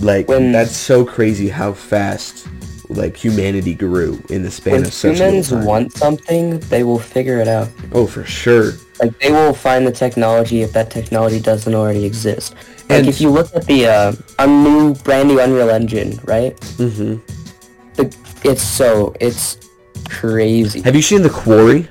[0.00, 2.46] Like When- that's so crazy how fast
[2.88, 7.40] like humanity grew in the span When of such humans want something, they will figure
[7.40, 7.68] it out.
[7.90, 8.74] Oh, for sure.
[9.02, 12.54] Like they will find the technology if that technology doesn't already exist.
[12.88, 16.54] Like And- if you look at the uh, a new, brand new Unreal Engine, right?
[16.78, 17.16] hmm
[17.96, 19.58] The, it's so it's
[20.08, 20.80] crazy.
[20.82, 21.88] Have you seen the Quarry?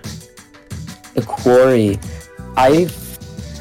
[1.14, 2.00] The Quarry,
[2.58, 2.92] I've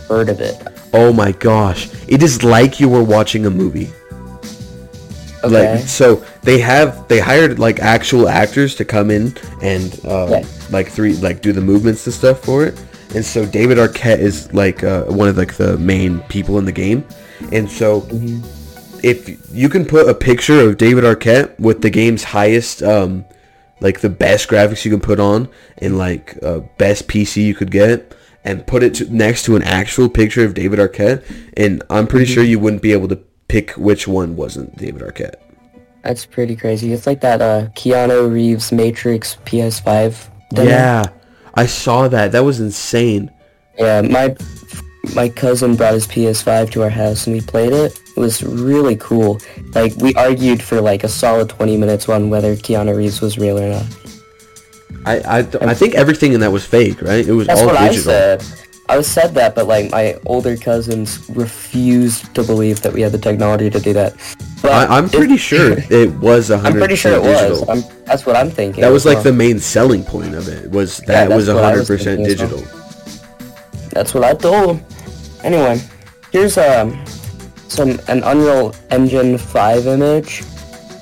[0.08, 0.56] heard of it.
[0.92, 3.90] Oh my gosh, it is like you were watching a movie.
[5.44, 5.76] Okay.
[5.76, 10.46] Like so, they have they hired like actual actors to come in and uh, Yeah.
[10.70, 12.80] like three like do the movements and stuff for it.
[13.14, 16.72] And so David Arquette is like uh, one of like the main people in the
[16.72, 17.04] game,
[17.52, 18.48] and so Mm-hmm.
[19.02, 23.24] If you can put a picture of David Arquette with the game's highest, um,
[23.80, 27.70] like the best graphics you can put on and like uh, best PC you could
[27.70, 31.24] get, and put it to, next to an actual picture of David Arquette,
[31.56, 32.34] and I'm pretty Mm-hmm.
[32.34, 33.16] sure you wouldn't be able to
[33.48, 35.34] pick which one wasn't David Arquette.
[36.02, 36.92] That's pretty crazy.
[36.92, 40.28] It's like that uh, Keanu Reeves Matrix PS5.
[40.50, 40.68] demo.
[40.68, 41.04] Yeah,
[41.54, 42.32] I saw that.
[42.32, 43.30] That was insane.
[43.78, 44.34] Yeah, my
[45.14, 48.00] my cousin brought his PS5 to our house and we played it.
[48.16, 49.40] It was really cool.
[49.74, 53.58] Like we argued for like a solid 20 minutes on whether Keanu Reeves was real
[53.58, 53.86] or not.
[55.04, 55.38] I I,
[55.70, 57.26] I think everything in that was fake, right?
[57.26, 58.12] It was That's all what digital.
[58.12, 58.44] I said.
[58.88, 63.18] I said that, but like my older cousins refused to believe that we had the
[63.18, 64.14] technology to do that.
[64.60, 67.68] But I, I'm it- pretty sure it was 100% I'm pretty sure it percent was.
[67.68, 68.82] I'm, that's what I'm thinking.
[68.82, 70.70] That was like as the main selling point of it.
[70.70, 72.81] Was that was that's what I was hundred percent thinking as well.
[73.92, 74.86] That's what I told him.
[75.44, 75.80] Anyway,
[76.30, 77.04] here's um
[77.68, 80.42] some an Unreal Engine 5 image.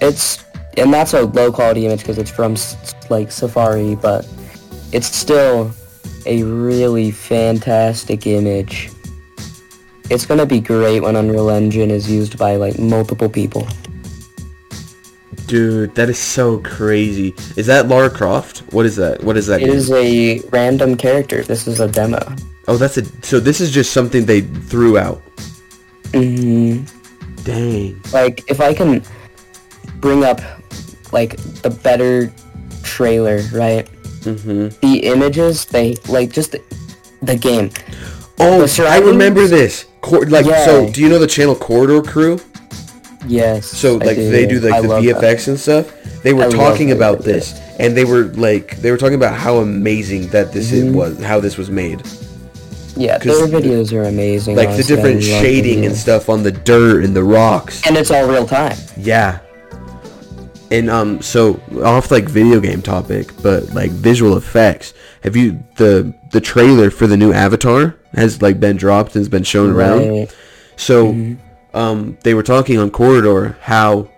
[0.01, 0.45] It's
[0.77, 2.57] and that's a low quality image because it's from
[3.09, 4.29] like Safari, but
[4.93, 5.73] it's still
[6.27, 8.91] a really fantastic image.
[10.11, 13.67] It's gonna be great when Unreal Engine is used by like multiple people.
[15.47, 17.35] Dude, that is so crazy.
[17.57, 18.61] Is that Lara Croft?
[18.73, 19.23] What is that?
[19.25, 19.61] What is that?
[19.61, 19.75] It game?
[19.75, 21.43] is a random character.
[21.43, 22.35] This is a demo.
[22.71, 23.05] Oh, that's a.
[23.25, 25.21] So this is just something they threw out.
[26.15, 26.85] hmm
[27.43, 28.01] Dang.
[28.13, 29.03] like if I can
[29.97, 30.41] bring up
[31.13, 32.33] like the better
[32.83, 33.89] trailer, right?
[34.23, 34.69] Mm-hmm.
[34.87, 36.63] The images, they like just the,
[37.23, 37.71] the game.
[38.39, 39.87] Oh, The I remember this.
[40.03, 40.65] Cor- like, Yeah.
[40.65, 42.39] so do you know the channel Corridor Crew?
[43.27, 43.67] Yes.
[43.67, 45.17] So like they do like I the love that.
[45.17, 45.93] VFX and stuff.
[46.23, 49.57] They were I talking about this, and they were like, they were talking about how
[49.57, 50.95] amazing that this Mm-hmm.
[50.95, 52.03] was, how this was made.
[53.01, 54.57] Yeah, their videos are amazing.
[54.57, 54.95] Like the honestly.
[54.95, 57.87] I different shading and stuff on the dirt and the rocks.
[57.87, 58.77] And it's all real time.
[58.99, 59.41] Yeah.
[60.71, 64.93] And um, so off like video game topic, but like visual effects.
[65.23, 69.31] Have you the the trailer for the new Avatar has like been dropped and has
[69.31, 70.09] been shown around?
[70.09, 70.37] Right.
[70.77, 71.37] So,
[71.73, 74.10] um, they were talking on Corridor how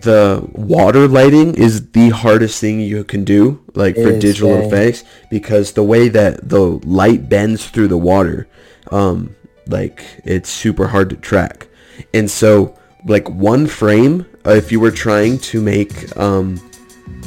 [0.00, 4.66] the water lighting is the hardest thing you can do, like for digital yeah.
[4.66, 8.48] effects, because the way that the light bends through the water,
[8.90, 9.34] um,
[9.66, 11.68] like it's super hard to track.
[12.14, 16.60] And so, like one frame, uh, if you were trying to make, um,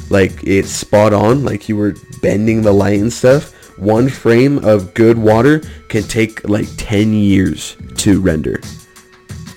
[0.10, 4.94] like it spot on, like you were bending the light and stuff, one frame of
[4.94, 8.60] good water can take like 10 years to render.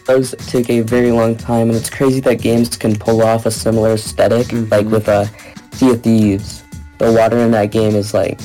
[0.09, 3.51] Those take a very long time, and it's crazy that games can pull off a
[3.51, 4.71] similar esthetic Mm-hmm.
[4.71, 5.27] like with uh,
[5.73, 6.65] Sea of Thieves.
[6.97, 8.41] The water in that game is like,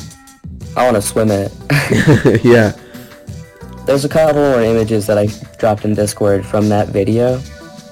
[0.75, 2.43] I want to swim in it.
[2.43, 2.73] yeah.
[3.85, 7.41] There's a couple more images that I dropped in Discord from that video.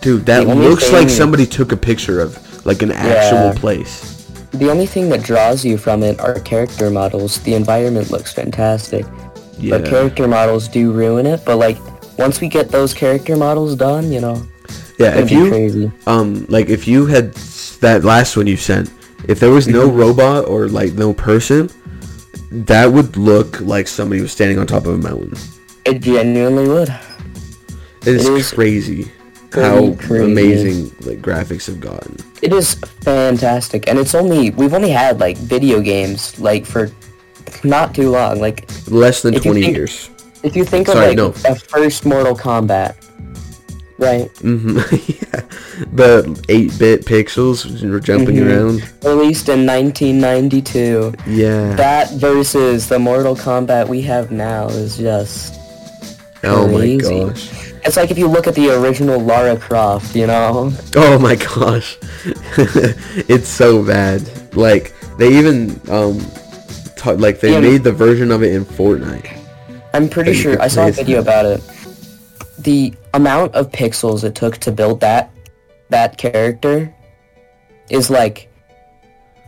[0.02, 4.26] Dude, that looks like somebody took a picture of like an actual place.
[4.52, 7.40] The only thing that draws you from it are character models.
[7.44, 9.06] The environment looks fantastic,
[9.60, 9.78] Yeah.
[9.78, 11.46] but character models do ruin it.
[11.46, 11.78] But like,
[12.18, 14.42] once we get those character models done, you know,
[15.00, 15.92] yeah, if you crazy.
[16.08, 17.34] um like if you had
[17.82, 18.92] that last one you sent,
[19.28, 19.78] if there was Mm-hmm.
[19.78, 21.70] no robot or like no person,
[22.52, 25.34] that would look like somebody was standing on top of a mountain.
[25.86, 26.90] It genuinely would.
[28.06, 29.12] It is, It is crazy
[29.54, 30.24] how crazy.
[30.32, 32.16] amazing like graphics have gotten.
[32.42, 36.92] It is fantastic, and it's only we've only had like video games like for
[37.64, 38.40] not too long.
[38.40, 40.10] Like Less than 20 think- years.
[40.44, 41.28] If you think of like no.
[41.48, 42.96] a first Mortal Kombat,
[43.98, 44.30] right?
[44.36, 44.78] Mm-hmm.
[45.08, 45.42] yeah.
[45.94, 47.66] The 8-bit pixels
[48.04, 48.48] jumping Mhm.
[48.48, 48.84] around.
[49.04, 51.14] Released in 1992.
[51.28, 51.76] Yeah.
[51.76, 55.56] That versus the Mortal Kombat we have now is just
[56.44, 57.50] oh my gosh.
[57.84, 60.72] It's like if you look at the original Lara Croft, you know?
[60.96, 61.98] Oh my gosh.
[63.28, 64.22] it's so bad.
[64.56, 66.20] Like they even um
[66.96, 67.60] ta- like they Yeah.
[67.60, 69.38] made the version of it in Fortnite.
[69.94, 71.62] I'm pretty sure I saw a video about it.
[72.60, 75.32] The amount of pixels it took to build that
[75.90, 76.94] that character
[77.90, 78.50] is like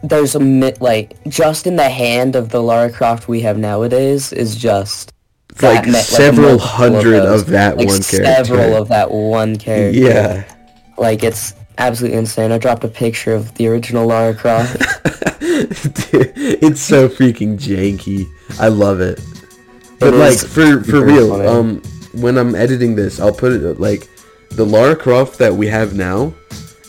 [0.03, 4.34] there's a mi- like just in the hand of the Lara Croft we have nowadays
[4.34, 5.13] is just
[5.62, 7.41] like several multiple hundred those.
[7.41, 8.45] of that like one several character.
[8.45, 9.97] Several of that one character.
[9.97, 10.43] yeah.
[10.97, 12.51] Like it's absolutely insane.
[12.51, 14.77] I dropped a picture of the original Lara Croft.
[15.39, 18.25] Dude, it's so freaking janky.
[18.60, 19.21] I love it.
[20.03, 21.47] But It like for for real, funny.
[21.47, 21.81] um
[22.13, 24.07] when I'm editing this, I'll put it like
[24.51, 26.33] the Lara Croft that we have now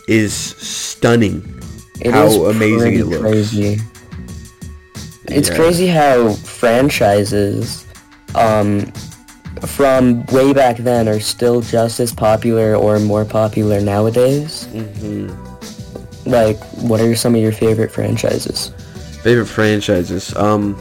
[0.09, 1.43] is stunning.
[2.01, 3.21] It how is amazing it looks.
[3.23, 3.79] Crazy.
[5.29, 5.57] It's Yeah.
[5.57, 7.85] crazy how franchises
[8.35, 8.93] um
[9.67, 14.67] from way back then are still just as popular or more popular nowadays.
[14.73, 15.29] hmm
[16.27, 16.59] Like,
[16.91, 18.73] what are some of your favorite franchises?
[19.23, 20.35] Favorite franchises.
[20.37, 20.75] Um,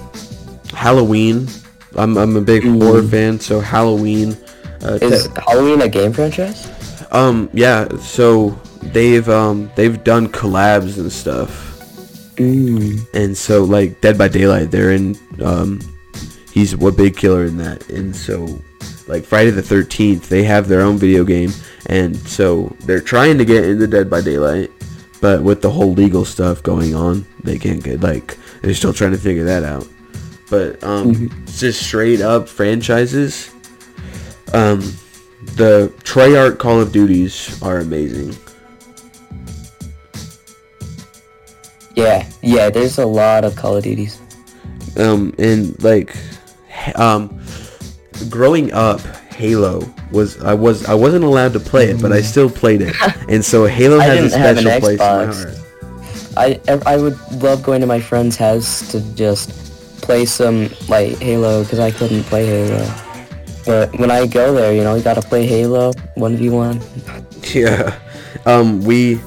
[0.73, 1.47] Halloween.
[1.95, 2.81] I'm I'm a big Mm.
[2.83, 4.37] horror fan, so Halloween.
[4.83, 6.67] Uh, Is te- Halloween a game franchise?
[7.11, 7.87] um, yeah.
[8.01, 11.49] So they've um they've done collabs and stuff,
[12.37, 12.99] Mm.
[13.13, 15.15] and so like Dead by Daylight, they're in.
[15.41, 15.79] Um,
[16.51, 18.59] he's a big killer in that, and so
[19.07, 21.51] like Friday the Thirteenth, they have their own video game,
[21.87, 24.71] and so they're trying to get into Dead by Daylight,
[25.21, 29.11] but with the whole legal stuff going on, they can't get like they're still trying
[29.11, 29.87] to figure that out.
[30.53, 33.49] But um, just straight up franchises.
[34.53, 34.81] Um,
[35.55, 38.35] the Treyarch Call of Duties are amazing.
[41.95, 42.69] Yeah, yeah.
[42.69, 44.19] There's a lot of Call of Duties.
[44.97, 46.15] um and like
[46.95, 47.41] um
[48.29, 48.99] growing up
[49.33, 52.95] halo was i was i wasn't allowed to play it but i still played it
[53.27, 55.43] and so halo has a didn't have an special place in my Xbox.
[55.43, 55.59] heart
[56.37, 59.49] I I would love going to my friend's house to just
[60.03, 62.85] play some like Halo because I couldn't play Halo.
[63.65, 66.81] But when I go there, you know, you gotta play Halo one v one.
[67.53, 67.97] yeah.
[68.45, 69.19] Um we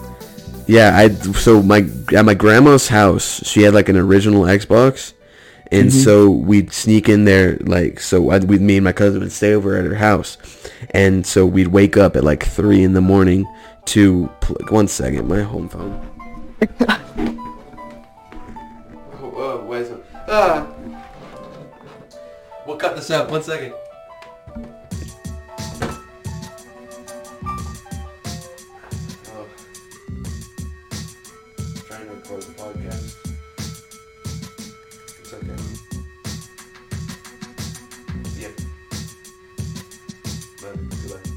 [0.68, 5.12] yeah i so my at my grandma's house she had like an original xbox.
[5.72, 9.32] And so we'd sneak in there like so I'd, we'd me and my cousin would
[9.32, 10.38] stay over at her house.
[10.90, 13.44] And so we'd wake up at like three in the morning
[13.86, 15.92] to pl- one second my home phone
[20.38, 20.66] ah
[22.66, 23.72] we'll cut this out one second
[29.32, 29.46] oh.
[31.86, 33.16] trying to record the podcast
[35.20, 35.56] it's okay
[38.38, 38.52] Yep.
[40.60, 41.30] But, goodbye.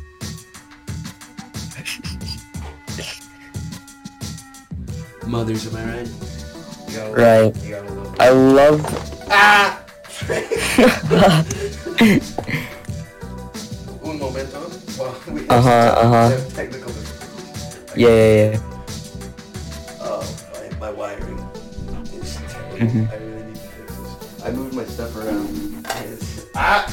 [5.26, 6.29] Mothers, am I right?
[7.00, 7.56] You Right.
[7.64, 7.78] You
[8.20, 8.84] I love.
[9.32, 9.80] Ah!
[14.04, 14.60] Un momento.
[14.98, 15.16] Well,
[15.50, 16.30] Uh-huh, uh-huh.
[16.56, 16.92] technical.
[17.96, 18.60] Yeah, yeah, yeah.
[20.02, 20.24] Oh,
[20.80, 21.40] my, my wiring
[22.20, 22.78] is terrible.
[22.78, 23.08] Mhm.
[23.12, 24.44] I really need to fix this.
[24.46, 25.48] I moved my stuff around.
[25.88, 26.86] And it's, ah!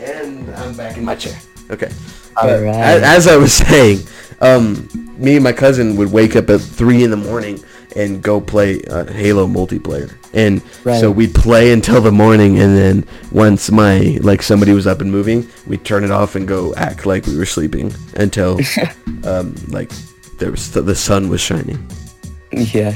[0.00, 1.38] And I'm back in my chair.
[1.70, 1.88] Okay.
[2.34, 2.74] But Alright.
[2.76, 4.00] as, as I was saying,
[4.40, 7.58] um, me and my cousin would wake up at three in the morning
[7.96, 11.00] and go play uh, Halo multiplayer, and Right.
[11.00, 15.10] so we'd play until the morning, and then once my like somebody was up and
[15.10, 18.58] moving, we'd turn it off and go act like we were sleeping until
[19.24, 19.90] um, like
[20.38, 21.78] there was the sun was shining.
[22.52, 22.94] Yeah.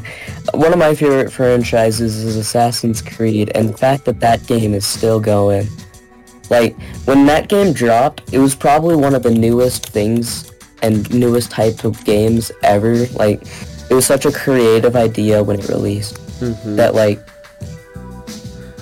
[0.54, 4.86] One of my favorite franchises is Assassin's Creed, and the fact that that game is
[4.86, 5.68] still going.
[6.50, 10.52] Like, when that game dropped, it was probably one of the newest things
[10.82, 13.06] and newest type of games ever.
[13.08, 13.42] Like,
[13.92, 16.16] it was such a creative idea when it released
[16.76, 17.20] that, like,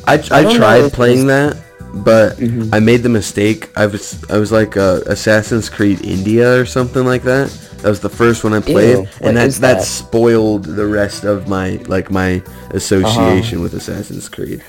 [0.06, 1.56] I, I, don't tried if playing that,
[1.92, 2.72] but Mhm.
[2.72, 3.68] I made the mistake.
[3.76, 7.50] I was I was like uh, Assassin's Creed India or something like that.
[7.82, 9.84] That was the first one I played, Ew, and that, is that that?
[9.84, 13.62] spoiled the rest of my like my association Uh-huh.
[13.62, 14.62] with Assassin's Creed.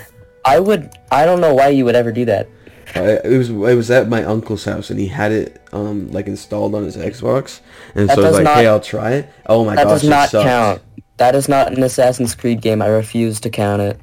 [0.43, 2.49] I would, I don't know why you would ever do that.
[2.95, 6.27] I, it was it was at my uncle's house, and he had it um like
[6.27, 7.61] installed on his Xbox,
[7.95, 10.01] and That so I was like, not- "Hey, I'll try it." Oh my That gosh,
[10.01, 10.43] does not sucks.
[10.45, 10.81] count.
[11.17, 12.81] That is not an Assassin's Creed game.
[12.81, 13.99] I refuse to count it.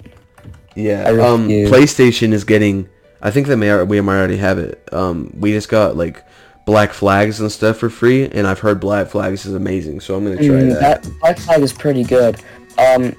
[0.76, 1.04] Yeah.
[1.06, 1.48] I Um.
[1.48, 2.88] PlayStation is getting.
[3.20, 4.86] I think they may we might already have it.
[4.92, 6.24] Um, we just got like
[6.66, 10.22] Black Flags and stuff for free, and I've heard Black Flags is amazing, so I'm
[10.24, 11.02] gonna try Mm, that.
[11.02, 12.36] that Black Flag is pretty good.
[12.78, 13.16] Um,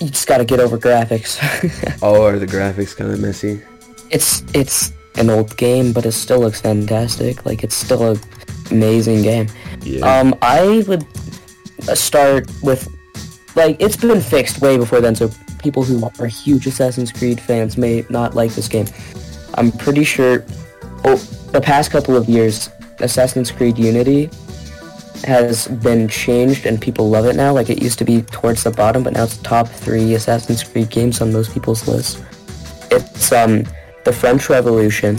[0.00, 1.36] you just gotta get over graphics.
[2.02, 3.60] Oh, are the graphics kind of messy?
[4.10, 7.44] It's it's an old game, but it still looks fantastic.
[7.46, 8.16] Like it's still a
[8.70, 9.48] amazing game.
[9.82, 10.06] Yeah.
[10.06, 11.06] Um, I would
[11.94, 12.88] start with
[13.54, 17.76] like it's been fixed way before then, so people who are huge Assassin's Creed fans
[17.76, 18.86] may not like this game.
[19.54, 20.44] I'm pretty sure.
[21.04, 21.16] Oh,
[21.52, 22.68] the past couple of years,
[23.00, 24.30] Assassin's Creed Unity
[25.24, 27.52] has been changed and people love it now.
[27.52, 30.90] Like it used to be towards the bottom, but now it's top three Assassin's Creed
[30.90, 32.22] games on most people's lists.
[32.90, 33.64] It's um
[34.06, 35.18] the French Revolution.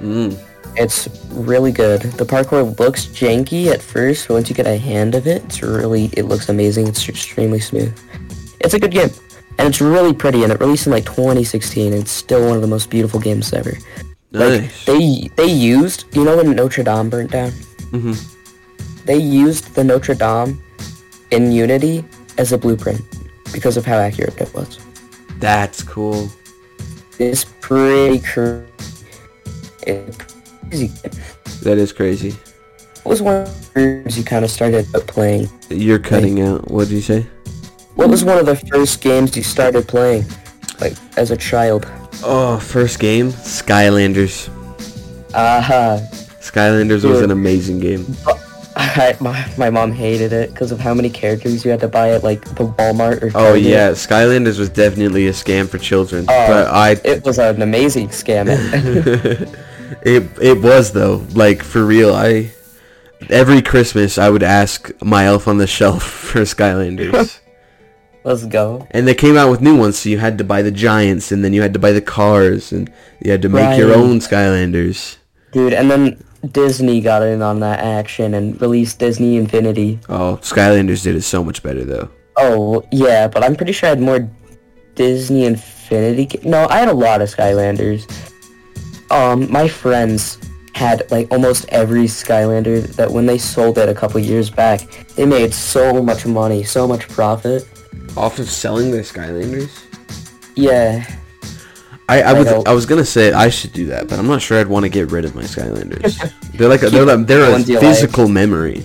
[0.00, 0.38] mm.
[0.76, 2.02] It's really good.
[2.02, 5.60] The parkour looks janky at first, but once you get a hand of it, it's
[5.60, 6.86] really it looks amazing.
[6.86, 7.92] It's extremely smooth.
[8.60, 9.10] It's a good game,
[9.58, 10.44] and it's really pretty.
[10.44, 11.92] And it released in like 2016.
[11.92, 13.72] And it's still one of the most beautiful games ever.
[14.30, 14.84] Like Nice.
[14.84, 17.50] they they used you know when Notre Dame burnt down,
[17.90, 18.12] hmm
[19.06, 20.62] they used the Notre Dame
[21.32, 22.04] in Unity
[22.36, 23.00] as a blueprint
[23.54, 24.78] because of how accurate it was.
[25.40, 26.30] That's cool.
[27.18, 28.22] It's pretty
[29.82, 30.16] It's
[30.68, 30.92] crazy.
[31.62, 32.36] That is crazy.
[33.02, 35.48] What was one of the games you kind of started playing?
[35.68, 36.70] You're cutting out.
[36.70, 37.26] What did you say?
[37.96, 40.26] What was one of the first games you started playing,
[40.80, 41.88] like as a child?
[42.22, 44.48] Oh, first game, Skylanders.
[45.34, 46.00] Aha.
[46.40, 48.06] Skylanders was an amazing game.
[48.80, 52.10] I, my, my mom hated it because of how many characters you had to buy
[52.12, 53.62] at like the Walmart or Oh Target.
[53.62, 56.24] yeah, Skylanders was definitely a scam for children.
[56.28, 58.46] Oh, but I It was an amazing scam.
[60.02, 61.24] it it was though.
[61.34, 62.50] Like for real, I
[63.30, 67.40] every Christmas I would ask my elf on the shelf for Skylanders.
[68.24, 68.86] Let's go.
[68.90, 71.42] and they came out with new ones, so you had to buy the giants and
[71.42, 72.92] then you had to buy the cars and
[73.24, 75.16] you had to make your own Skylanders.
[75.52, 76.22] Dude, and then
[76.52, 79.98] Disney got in on that action and released Disney Infinity.
[80.08, 82.08] Oh, Skylanders did it so much better though.
[82.36, 84.28] Oh, yeah, but I'm pretty sure I had more
[84.94, 86.26] Disney Infinity.
[86.26, 88.06] ga- No, I had a lot of Skylanders.
[89.10, 90.38] Um, my friends
[90.74, 94.80] had like almost every Skylander that when they sold it a couple years back,
[95.16, 97.66] they made so much money, so much profit.
[98.16, 99.70] Off of selling their Skylanders?
[100.54, 101.04] Yeah,
[102.08, 102.48] I, I was.
[102.48, 104.88] I was gonna say I should do that, but I'm not sure I'd want to
[104.88, 106.32] get rid of my Skylanders.
[106.52, 107.84] they're like a, they're like, they're a ones you like.
[107.86, 108.82] physical memory.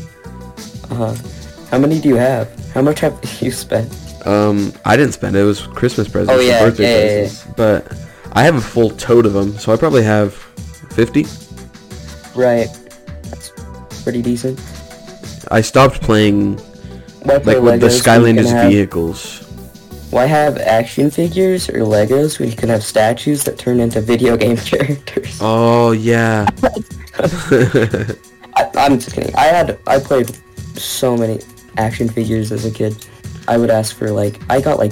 [0.92, 1.16] uh-huh.
[1.72, 2.48] How many do you have?
[2.74, 3.90] How much have you spent?
[4.28, 5.40] Um, I didn't spend it.
[5.40, 7.28] It was Christmas presents, Oh, yeah, birthday yeah, yeah, yeah.
[7.28, 7.54] presents.
[7.56, 7.98] But
[8.34, 10.34] I have a full tote of them, so I probably have
[10.94, 11.26] 50.
[12.36, 12.68] Right.
[13.24, 13.52] That's
[14.04, 14.60] pretty decent.
[15.52, 16.58] I stopped playing
[17.26, 19.43] like with the Skylanders vehicles.
[20.14, 24.38] Why have action figures or Legos when you can have statues that turn into video
[24.38, 25.40] game characters?
[25.42, 26.46] Oh yeah.
[28.56, 29.36] I, I'm just kidding.
[29.36, 30.38] I had I played
[30.78, 31.40] so many
[31.78, 33.08] action figures as a kid.
[33.48, 34.92] I would ask for like I got like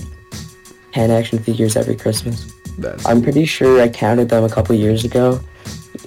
[0.92, 2.52] ten action figures every Christmas.
[2.80, 5.40] That's I'm pretty sure I counted them a couple years ago.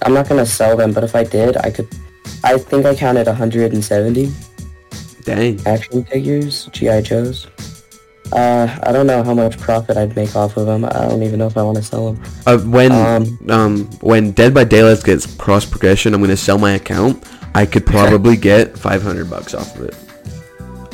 [0.02, 1.86] I'm not gonna sell them, but if I did, I could.
[2.42, 4.32] I think I counted 170
[5.22, 5.60] dang.
[5.66, 7.46] action figures, GI Joes.
[8.32, 10.84] Uh, I don't know how much profit I'd make off of them.
[10.84, 12.22] I don't even know if I want to sell them.
[12.46, 16.72] Uh, when um, Um, when Dead by Daylight gets cross progression, I'm gonna sell my
[16.72, 17.22] account.
[17.54, 19.96] I could probably get 500 bucks off of it.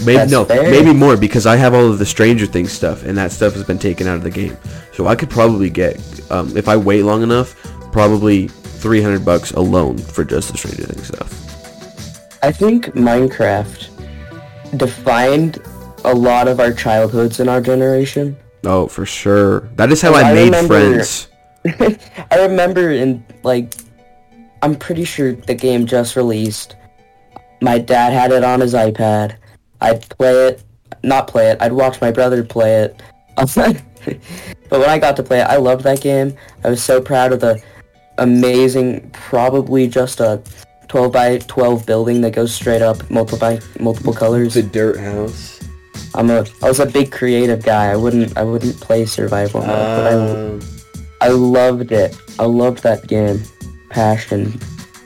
[0.05, 0.71] Maybe no, fair.
[0.71, 3.65] maybe more because I have all of the Stranger Things stuff, and that stuff has
[3.65, 4.57] been taken out of the game.
[4.93, 5.99] So I could probably get,
[6.31, 7.55] um, if I wait long enough,
[7.93, 11.33] probably 300 bucks alone for just the Stranger Things stuff.
[12.43, 13.89] I think Minecraft
[14.79, 15.59] defined
[16.05, 18.37] a lot of our childhoods in our generation.
[18.65, 19.61] Oh, for sure.
[19.77, 21.29] That is how I I made remember- friends.
[22.31, 23.75] I remember in like
[24.63, 26.77] I'm pretty sure the game just released.
[27.63, 29.37] My dad had it on his iPad.
[29.81, 30.63] I'd play it,
[31.03, 31.59] not play it.
[31.61, 33.03] I'd watch my brother play it.
[33.37, 33.81] but
[34.71, 36.35] when I got to play it, I loved that game.
[36.65, 37.63] I was so proud of the
[38.19, 40.43] amazing, probably just a
[40.89, 44.55] 12 by 12 building that goes straight up, multiple by multiple colors.
[44.55, 45.60] The dirt house.
[46.15, 47.91] I'm a I was a big creative guy.
[47.91, 50.61] I wouldn't I wouldn't play survival mode, but I Um,
[51.21, 52.17] I loved it.
[52.39, 53.43] I loved that game.
[53.91, 54.59] Passion.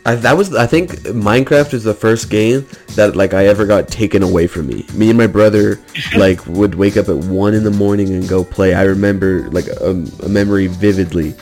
[0.06, 3.88] I, that was I think Minecraft is the first game that like I ever got
[3.88, 4.84] taken away from me.
[4.94, 5.80] Me and my brother
[6.16, 8.74] like would wake up at one in the morning and go play.
[8.74, 9.90] I remember like a,
[10.22, 11.34] a memory vividly.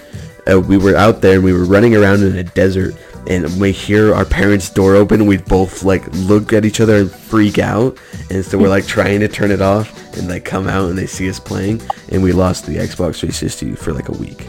[0.50, 2.96] Uh, we were out there and we were running around in a desert
[3.26, 6.96] and we hear our parents' door open and we both like look at each other
[6.96, 7.96] and freak out
[8.30, 11.06] and so we're like trying to turn it off and like come out and they
[11.06, 14.48] see us playing and we lost the Xbox 360 for like a week.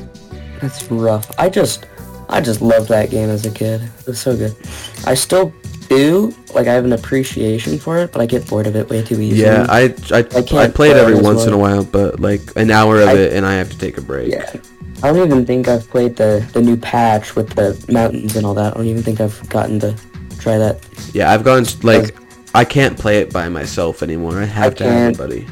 [0.60, 1.30] That's rough.
[1.38, 1.86] I just
[2.30, 3.82] I just loved that game as a kid.
[3.82, 4.56] It was so good.
[5.06, 5.54] I still
[5.90, 6.34] do.
[6.54, 9.20] Like I have an appreciation for it, but I get bored of it way too
[9.20, 9.42] easily.
[9.42, 12.72] Yeah, I I, I, can't play it every once in a while, but like an
[12.72, 14.32] hour of I- it, and I have to take a break.
[14.32, 14.52] Yeah.
[15.02, 18.54] I don't even think I've played the the new patch with the mountains and all
[18.54, 18.74] that.
[18.74, 19.96] I don't even think I've gotten to
[20.40, 20.80] try that.
[21.14, 22.16] Yeah, I've gone like
[22.56, 24.40] I can't play it by myself anymore.
[24.40, 25.48] I have I to have a buddy.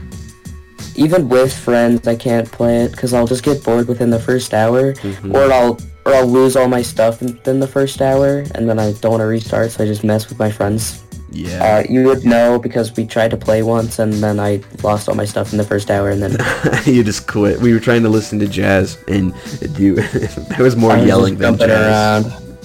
[0.96, 4.54] even with friends, I can't play it because I'll just get bored within the first
[4.54, 5.34] hour, Mhm.
[5.34, 8.92] or I'll or I'll lose all my stuff within the first hour, and then I
[8.94, 11.04] don't want to restart, so I just mess with my friends.
[11.32, 11.64] Yeah.
[11.64, 15.16] Uh, you would know because we tried to play once, and then I lost all
[15.16, 16.38] my stuff in the first hour, and then
[16.86, 17.60] you just quit.
[17.60, 19.34] We were trying to listen to jazz, and
[19.80, 19.96] you
[20.50, 22.26] there was more I was yelling just than jazz.
[22.26, 22.58] around.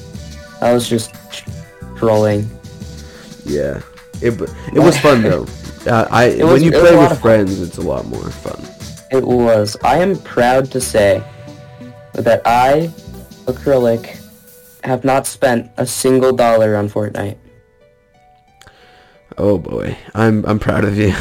[0.61, 1.15] I was just
[1.97, 2.51] trolling.
[3.45, 3.83] Yeah.
[4.21, 4.41] It
[4.75, 5.47] it was fun though.
[5.87, 8.61] Uh, I was- when you play with friends, it's a lot more fun.
[9.13, 9.77] It was.
[9.85, 11.23] I am proud to say
[12.15, 12.91] that I,
[13.45, 14.19] acrylic,
[14.83, 17.37] have not spent a single dollar on Fortnite.
[19.39, 21.13] Oh boy, I'm I'm proud of you.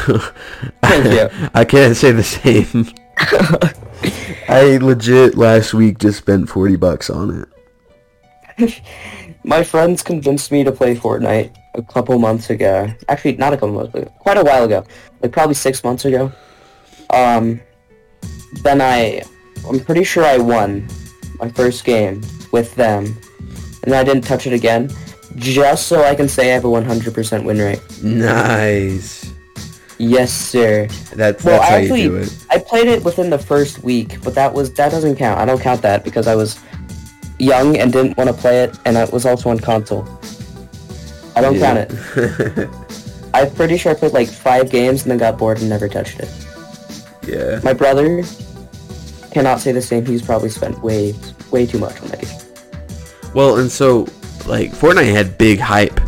[0.82, 1.50] Thank you.
[1.54, 2.88] I can't say the same.
[4.48, 7.48] I legit last week just spent forty bucks on
[8.58, 8.82] it.
[9.44, 12.90] my friends convinced me to play Fortnite a couple months ago.
[13.10, 14.86] Actually, not a couple months ago, quite a while ago,
[15.22, 16.32] like probably six months ago.
[17.10, 17.60] Um,
[18.64, 19.24] then I,
[19.68, 20.88] I'm pretty sure I won
[21.40, 23.18] my first game with them,
[23.84, 24.90] and I didn't touch it again,
[25.36, 27.82] just so I can say I have a 100% win rate.
[28.02, 29.32] Nice.
[29.98, 30.88] Yes, sir.
[31.16, 32.46] That's Well, how actually, you do it.
[32.50, 35.40] I played it within the first week, but that was that doesn't count.
[35.40, 36.60] I don't count that because I was
[37.40, 40.06] young and didn't want to play it, and I was also on console.
[41.36, 41.92] I don't count it.
[42.18, 42.70] it.
[43.34, 46.20] I'm pretty sure I played like five games and then got bored and never touched
[46.20, 46.30] it.
[47.28, 47.60] yeah.
[47.64, 48.24] My brother
[49.32, 50.06] cannot say the same.
[50.06, 51.14] He's probably spent way,
[51.52, 52.38] way too much on that game.
[53.34, 54.08] Well, and so
[54.46, 56.00] like Fortnite had big hype,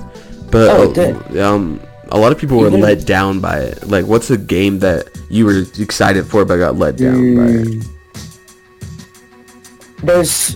[0.51, 1.79] but Oh, it um,
[2.09, 3.87] a lot of people were let down by it.
[3.87, 7.67] Like, what's a game that you were excited for but got let down by it?
[7.67, 7.87] Mm.
[10.03, 10.55] There's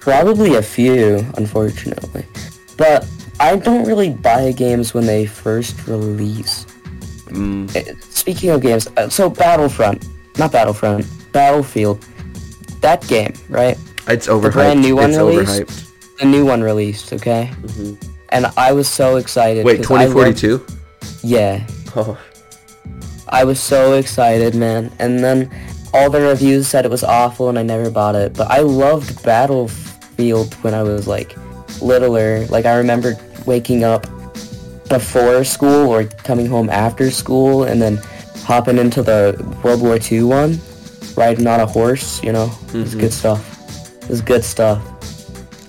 [0.00, 2.24] probably a few, unfortunately,
[2.76, 3.06] but
[3.40, 6.66] I don't really buy games when they first release.
[7.28, 10.06] Mm, Uh, Speaking of games, uh, so Battlefront,
[10.38, 12.04] not Battlefront, Battlefield,
[12.80, 13.76] that game, right?
[14.06, 14.52] it's overhyped.
[14.52, 15.62] brand new one it's released?
[15.62, 15.90] overhyped.
[16.20, 17.50] The new one released, okay?
[17.62, 17.96] Mhm.
[18.30, 19.64] And I was so excited.
[19.64, 20.60] Wait, 'cause I love- 2042?
[21.22, 21.60] Yeah,
[21.96, 22.16] Oh.
[23.28, 24.90] I was so excited, man.
[24.98, 25.50] And then
[25.92, 28.34] all the reviews said it was awful and I never bought it.
[28.34, 31.34] But I loved Battlefield when I was like
[31.80, 32.46] littler.
[32.48, 34.06] Like I remember waking up
[34.88, 38.00] before school or coming home after school and then
[38.44, 40.60] hopping into the World War II one,
[41.16, 42.50] riding on a horse, you know.
[42.74, 43.00] It's Mhm.
[43.00, 43.40] good stuff.
[44.10, 44.78] It's good stuff.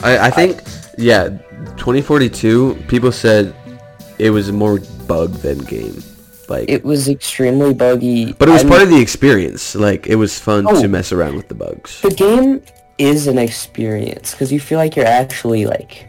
[0.04, 0.62] I, I think,
[0.98, 1.30] yeah,
[1.78, 3.54] 2042, people said
[4.20, 6.04] it was more bug than game.
[6.48, 8.34] Like, It was extremely buggy.
[8.34, 9.74] but it was I'm- part of the experience.
[9.76, 10.80] Like, it was fun Oh.
[10.82, 12.02] to mess around with the bugs.
[12.02, 12.62] the game
[12.98, 16.08] is an experience because you feel like you're actually like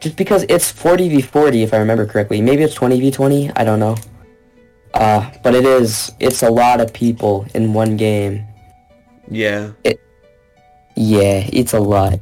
[0.00, 3.50] just because it's 40 v 40 if i remember correctly maybe it's 20 v 20
[3.56, 3.96] i don't know
[4.94, 8.44] uh but it is it's a lot of people in one game
[9.28, 9.72] Yeah.
[9.82, 9.98] It,
[10.94, 12.20] yeah it's a lot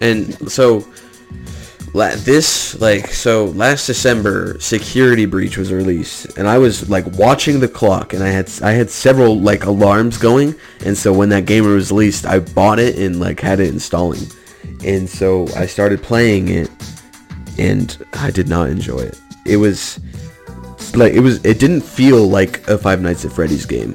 [0.00, 0.86] And so,
[1.94, 7.60] la- this like so last December, Security Breach was released, and I was like watching
[7.60, 11.46] the clock, and I had I had several like alarms going, and so when that
[11.46, 14.26] game was released, I bought it and like had it installing,
[14.84, 16.70] and so I started playing it,
[17.58, 19.18] and I did not enjoy it.
[19.44, 19.98] It was
[20.94, 23.94] like it was it didn't feel like a Five Nights at Freddy's game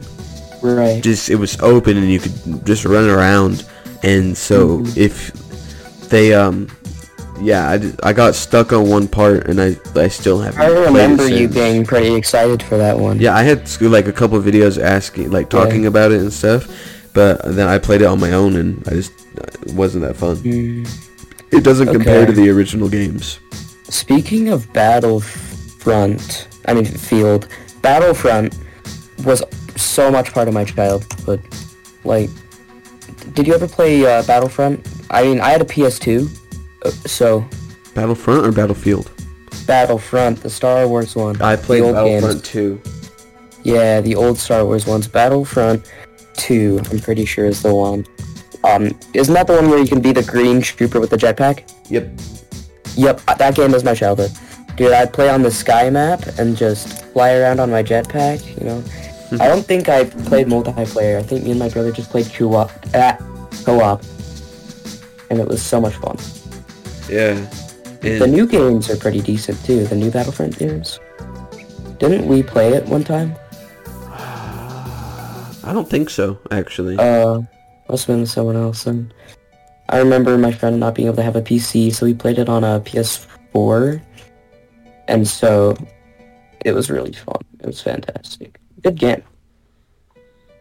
[0.61, 3.65] right just it was open and you could just run around
[4.03, 4.95] and so Mhm.
[4.97, 5.42] if
[6.13, 6.67] they um
[7.41, 10.67] yeah I, d- I got stuck on one part and I I still haven't i
[10.67, 13.19] remember you being pretty excited for that one.
[13.19, 16.69] Yeah I had like a couple of videos asking like talking about it and stuff
[17.13, 20.37] but then I played it on my own and I just it wasn't that fun.
[20.37, 20.87] Mm.
[21.51, 23.39] it doesn't compare to the original games.
[23.83, 27.47] Speaking of Battlefront, I mean Field,
[27.81, 28.57] Battlefront
[29.25, 29.43] was
[29.75, 31.41] so much part of my childhood.
[32.03, 32.29] Like,
[33.33, 34.87] did you ever play uh, Battlefront?
[35.09, 36.27] I mean, I had a PS2,
[36.85, 37.45] uh, so
[37.93, 39.11] Battlefront or Battlefield
[39.65, 41.41] Battlefront, the Star Wars one.
[41.41, 42.49] I played the old Battlefront games.
[42.49, 42.81] 2
[43.63, 45.07] Yeah, the old Star Wars ones.
[45.07, 45.89] Battlefront
[46.35, 48.05] 2, I'm pretty sure is the one.
[48.63, 51.71] Um, isn't that the one where you can be the green trooper with the jetpack?
[51.89, 52.09] yep
[52.95, 54.31] Yep, uh, that game was my childhood.
[54.75, 58.65] Dude, I'd play on the sky map and just fly around on my jetpack, you
[58.65, 58.83] know.
[59.41, 61.17] I don't think I played multiplayer.
[61.19, 62.71] I think me and my brother just played co-op.
[62.93, 63.17] Ah,
[63.65, 64.01] co-op.
[65.29, 66.17] And it was so much fun.
[67.09, 67.33] yeah
[68.01, 70.99] The new games are pretty decent too, the new Battlefront games.
[71.99, 73.35] Didn't we play it one time?
[75.65, 77.39] I don't think so actually Uh,
[77.89, 78.85] must have been someone else.
[78.85, 79.13] And
[79.89, 82.49] I remember my friend not being able to have a PC, so we played it
[82.49, 84.01] on a PS4.
[85.07, 85.75] And so
[86.65, 87.39] it was really fun.
[87.59, 88.59] It was fantastic.
[88.83, 89.23] Good game.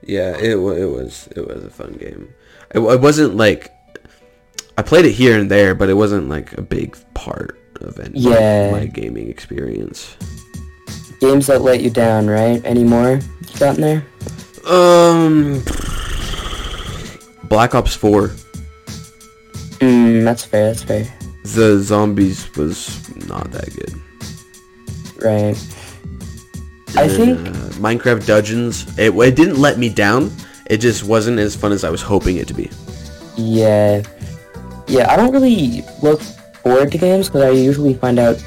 [0.04, 2.32] Yeah, it it was it was a fun game.
[2.74, 3.70] It, it wasn't like
[4.78, 8.18] I played it here and there, but it wasn't like a big part of any
[8.20, 8.70] Yeah.
[8.72, 10.16] my gaming experience.
[11.20, 12.60] Games that let you down, right?
[12.64, 14.04] Any more you got in there?
[14.66, 15.62] Um,
[17.48, 18.28] Black Ops Four.
[19.80, 21.04] Mm, that's fair, that's fair.
[21.44, 23.94] The zombies was not that good.
[25.24, 25.56] Right.
[26.96, 28.86] I think- uh, Minecraft Dungeons.
[28.98, 30.30] It it didn't let me down.
[30.66, 32.70] It just wasn't as fun as I was hoping it to be.
[33.36, 34.02] Yeah.
[34.86, 36.20] Yeah, I don't really look
[36.62, 38.42] forward to games because I usually find out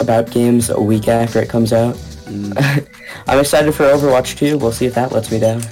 [0.00, 1.94] about games a week after it comes out.
[2.26, 2.86] Mm.
[3.26, 4.58] I'm excited for Overwatch 2.
[4.58, 5.62] We'll see if that lets me down.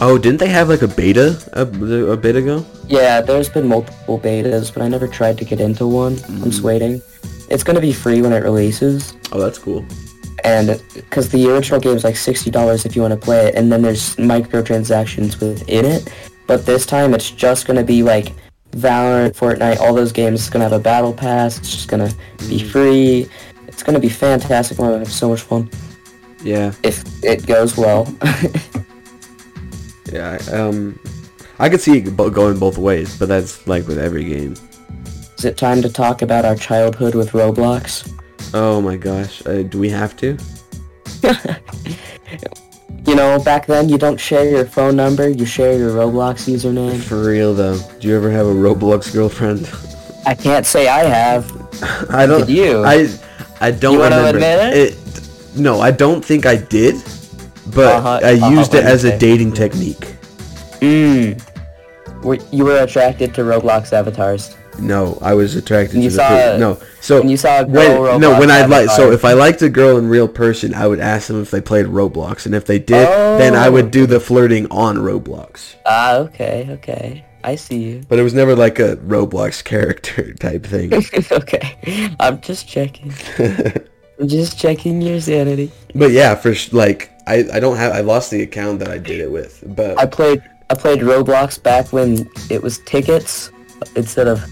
[0.00, 2.64] Oh, didn't they have like a beta a, a bit ago?
[2.86, 6.18] Yeah, there's been multiple betas, but I never tried to get into one.
[6.28, 7.02] I'm just waiting.
[7.50, 9.84] It's gonna be free when it releases, Oh, that's cool.
[10.44, 13.54] And because the original game is like sixty dollars if you want to play it,
[13.54, 16.12] and then there's microtransactions within it.
[16.46, 18.32] But this time it's just gonna be like
[18.72, 20.40] Valorant, Fortnite, all those games.
[20.40, 21.58] It's gonna have a battle pass.
[21.58, 22.12] It's just gonna
[22.48, 23.28] be free.
[23.66, 24.78] It's gonna be fantastic.
[24.78, 25.70] I'm gonna have so much fun
[26.42, 28.12] Yeah, if it goes well.
[30.12, 30.38] yeah.
[30.52, 30.98] Um,
[31.58, 34.54] I could see it going both ways, but that's like with every game.
[35.36, 38.17] is it time to talk about our childhood with Roblox?
[38.54, 40.36] Oh my gosh, uh, do we have to?
[43.06, 47.00] You know, back then you don't share your phone number, you share your Roblox username.
[47.00, 49.66] For real though, do you ever have a Roblox girlfriend?
[50.26, 51.50] I can't say I have.
[52.12, 52.46] I don't.
[52.46, 52.84] Did you?
[52.84, 53.08] I
[53.62, 54.28] I don't You remember.
[54.28, 54.98] admit it?
[55.56, 56.96] No, I don't think I did,
[57.74, 60.04] but Uh-huh, I uh-huh, used it as a dating technique.
[60.80, 61.40] Mmm.
[62.52, 64.54] You were attracted to Roblox avatars.
[64.78, 66.78] No, I was attracted to you the saw per- a- no.
[67.00, 69.62] So and you saw a when, girl no, when I like so if I liked
[69.62, 72.64] a girl in real person, I would ask them if they played Roblox, and if
[72.66, 73.06] they did,
[73.40, 73.72] then I Oh.
[73.72, 75.74] would do the flirting on Roblox.
[75.86, 77.24] Ah, okay, okay.
[77.44, 78.02] I see you.
[78.08, 80.92] But it was never like a Roblox character type thing.
[81.32, 81.76] okay.
[82.20, 83.12] I'm just checking.
[84.20, 85.70] I'm just checking your sanity.
[85.94, 89.20] but yeah, for like I I don't have I lost the account that I did
[89.20, 93.50] it with, but I played I played Roblox back when it was tickets
[93.94, 94.42] instead of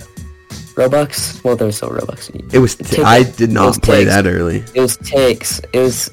[0.76, 1.42] Robux.
[1.42, 2.30] Well, there's still Robux.
[2.52, 4.62] it was t- I did not play that early.
[4.74, 5.58] It was takes.
[5.72, 6.10] It was.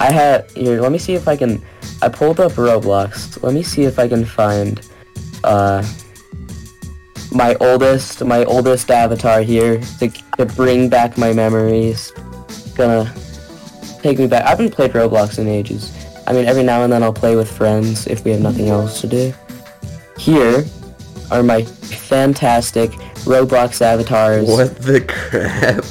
[0.00, 0.80] I had here.
[0.80, 1.62] Let me see if I can.
[2.02, 3.42] I pulled up Roblox.
[3.42, 4.80] Let me see if I can find.
[5.44, 5.86] Uh.
[7.30, 12.10] My oldest, my oldest avatar here to, to bring back my memories.
[12.74, 13.12] Gonna
[14.00, 14.46] take me back.
[14.46, 15.92] I haven't played Roblox in ages.
[16.26, 19.02] I mean, every now and then I'll play with friends if we have nothing else
[19.02, 19.34] to do.
[20.16, 20.64] Here
[21.30, 22.92] are my fantastic
[23.24, 24.46] Roblox avatars.
[24.46, 25.84] What the crap?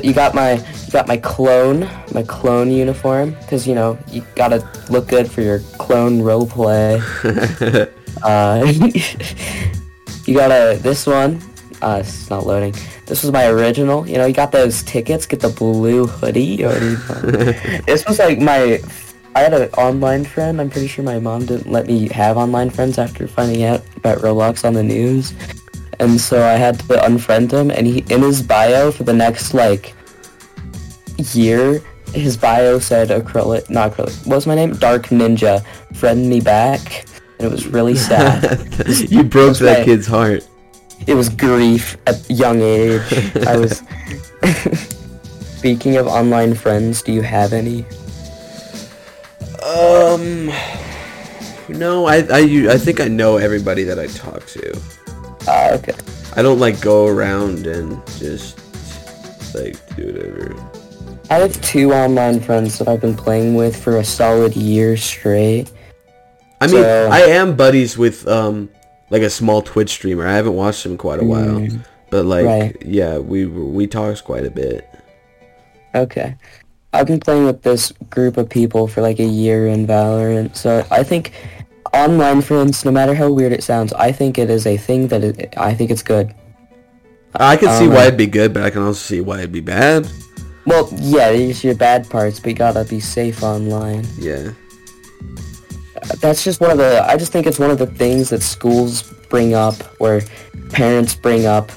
[0.04, 4.68] You got my you got my clone my clone uniform because you know you gotta
[4.90, 7.00] look good for your clone roleplay.
[8.22, 8.64] Uh,
[10.26, 11.40] you got a this one.
[11.82, 12.74] Uh, it's not loading.
[13.04, 14.08] This was my original.
[14.08, 15.26] You know, you got those tickets.
[15.26, 16.42] Get the blue hoodie.
[16.42, 16.94] You already
[17.82, 18.80] this was like my.
[19.34, 20.60] I had an online friend.
[20.60, 24.18] I'm pretty sure my mom didn't let me have online friends after finding out about
[24.18, 25.34] Roblox on the news,
[25.98, 27.70] and so I had to unfriend him.
[27.70, 29.94] And he in his bio for the next like
[31.16, 31.82] year,
[32.12, 34.26] his bio said acrylic, not acrylic.
[34.26, 34.74] What was my name?
[34.74, 35.64] Dark Ninja.
[35.94, 37.06] Friend me back.
[37.38, 38.42] And it was really sad.
[39.10, 39.84] you broke that right.
[39.84, 40.46] kid's heart.
[41.06, 43.02] it was grief at young age.
[43.46, 43.82] I was.
[45.58, 47.84] Speaking of online friends, do you have any?
[49.66, 50.52] Um,
[51.68, 54.80] no, I, I, I think I know everybody that I talk to.
[55.48, 55.94] Ah, okay.
[56.34, 58.58] I don't like go around and just
[59.54, 60.54] like do whatever.
[61.30, 65.70] I have two online friends that I've been playing with for a solid year straight.
[66.60, 68.68] I mean, So- I am buddies with um
[69.10, 70.26] like a small Twitch streamer.
[70.26, 72.76] I haven't watched him quite a while, Mm, but like right.
[72.84, 74.86] yeah, we we talk quite a bit.
[75.94, 76.34] Okay.
[76.92, 80.84] I've been playing with this group of people for like a year in Valorant, so
[80.90, 81.32] I think
[81.96, 85.24] online friends, no matter how weird it sounds, I think it is a thing that
[85.24, 86.34] it, I think it's good.
[87.34, 89.52] I can see Um, why it'd be good, but I can also see why it'd
[89.52, 90.08] be bad.
[90.66, 94.06] Well, yeah, there's your bad parts, but you gotta be safe online.
[94.18, 94.50] Yeah.
[96.20, 97.04] That's just one of the.
[97.04, 100.22] I just think it's one of the things that schools bring up, or
[100.70, 101.72] parents bring up,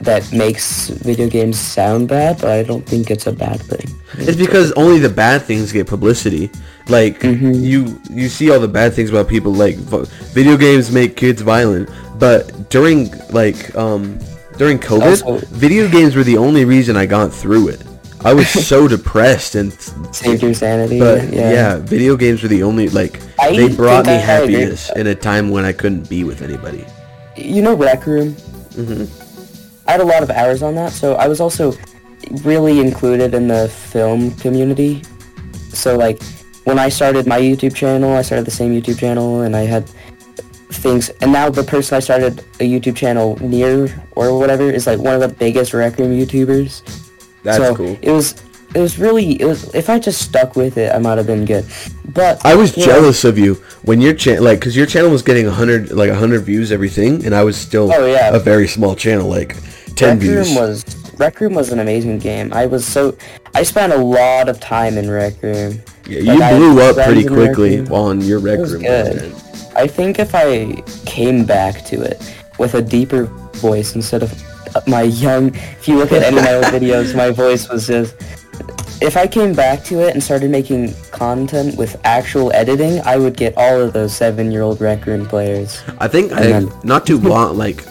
[0.00, 2.40] that makes video games sound bad.
[2.40, 3.86] But I don't think it's a bad thing.
[4.18, 6.50] It's because only the bad things get publicity.
[6.88, 7.60] Like Mhm.
[7.62, 9.52] you, you see all the bad things about people.
[9.52, 9.76] Like
[10.32, 11.88] video games make kids violent,
[12.18, 14.18] but during like um
[14.58, 17.82] during COVID, Also- video games were the only reason I got through it.
[18.24, 19.72] I was so depressed and
[20.12, 20.98] Saved your sanity.
[20.98, 21.76] but yeah.
[21.78, 25.64] video games were the only like I they brought me happiness in a time when
[25.64, 26.84] I couldn't be with anybody.
[27.36, 28.32] You know Rec Room.
[28.74, 29.04] hmm
[29.86, 31.74] I had a lot of hours on that, so I was also
[32.42, 35.02] really included in the film community.
[35.72, 36.20] So like
[36.64, 39.88] when I started my YouTube channel, I started the same YouTube channel and I had
[40.70, 44.98] things and now the person I started a YouTube channel near or whatever is like
[44.98, 46.82] one of the biggest Rec Room YouTubers.
[47.44, 47.96] That's so cool.
[48.02, 48.34] It was
[48.74, 51.44] it was really it was if I just stuck with it I might have been
[51.44, 51.64] good.
[52.12, 55.22] But I was know- jealous of you when your channel, like, cause your channel was
[55.22, 58.34] getting a hundred, like, a hundred views, everything, and I was still Oh, yeah.
[58.34, 59.54] a very small channel, like,
[59.96, 60.48] ten Rec views.
[60.48, 62.52] Room was Rec Room was an amazing game.
[62.52, 63.16] I was so
[63.54, 65.80] I spent a lot of time in Rec Room.
[66.06, 69.34] yeah, you I blew up pretty quickly on your rec was room good.
[69.74, 73.24] I think if I came back to it with a deeper
[73.56, 74.32] voice instead of
[74.86, 78.14] my young, if you look at any of my old videos, my voice was just.
[78.98, 83.36] If I came back to it and started making content with actual editing, I would
[83.36, 85.82] get all of those seven-year-old Rec Room players.
[85.98, 87.84] I think I, not too long, like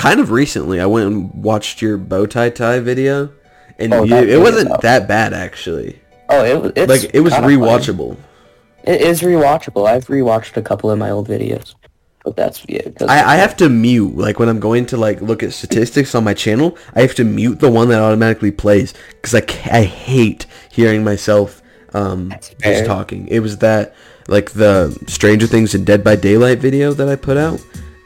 [0.00, 3.30] kind of recently, I went and watched your bow tie tie video,
[3.78, 6.00] and Oh, you, it video, wasn't that bad actually.
[6.30, 6.72] Oh, it was.
[6.74, 8.16] It's Like it was rewatchable.
[8.84, 9.86] It is rewatchable.
[9.86, 11.74] I've rewatched a couple of my old videos,
[12.24, 12.88] but that's yeah.
[13.02, 16.24] I, I have to mute like when I'm going to like look at statistics on
[16.24, 16.78] my channel.
[16.94, 21.62] I have to mute the one that automatically plays because I, I hate hearing myself
[21.92, 22.32] um,
[22.62, 23.28] just talking.
[23.28, 23.94] It was that
[24.28, 27.60] like the Stranger Things and Dead by Daylight video that I put out,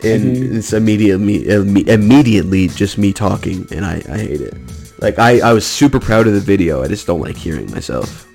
[0.05, 0.57] and Mm-hmm.
[0.57, 1.49] it's immediately
[1.89, 4.55] immediately just me talking, and I, I hate it.
[5.01, 6.83] Like I, I was super proud of the video.
[6.83, 8.27] I just don't like hearing myself.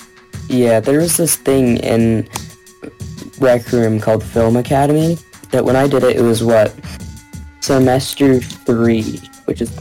[0.47, 2.27] Yeah, there was this thing in
[3.39, 5.17] Rec Room called Film Academy
[5.51, 6.73] that when I did it, it was what
[7.61, 9.71] semester three, which is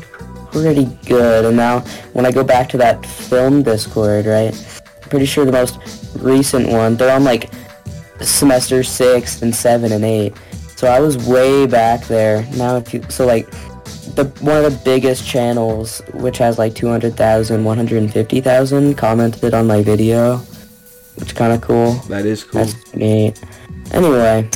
[0.53, 1.45] pretty good.
[1.45, 1.81] And now
[2.13, 4.55] when I go back to that film Discord, right?
[5.03, 5.79] I'm pretty sure the most
[6.19, 7.51] recent one, they're on like
[8.21, 10.35] semester six and seven and eight.
[10.79, 12.47] So I was way back there.
[12.55, 13.51] Now if you so like
[14.15, 20.37] the one of the biggest channels, which has like 200,000, 150,000, commented on my video,
[21.17, 21.95] which kind of cool.
[22.07, 22.65] That is cool.
[22.65, 23.43] That's neat.
[23.91, 24.49] Anyway,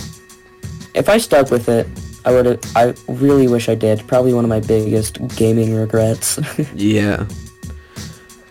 [0.94, 1.88] if I stuck with it,
[2.24, 2.60] I would have.
[2.76, 4.06] I really wish I did.
[4.06, 6.38] Probably one of my biggest gaming regrets.
[6.76, 7.26] Yeah.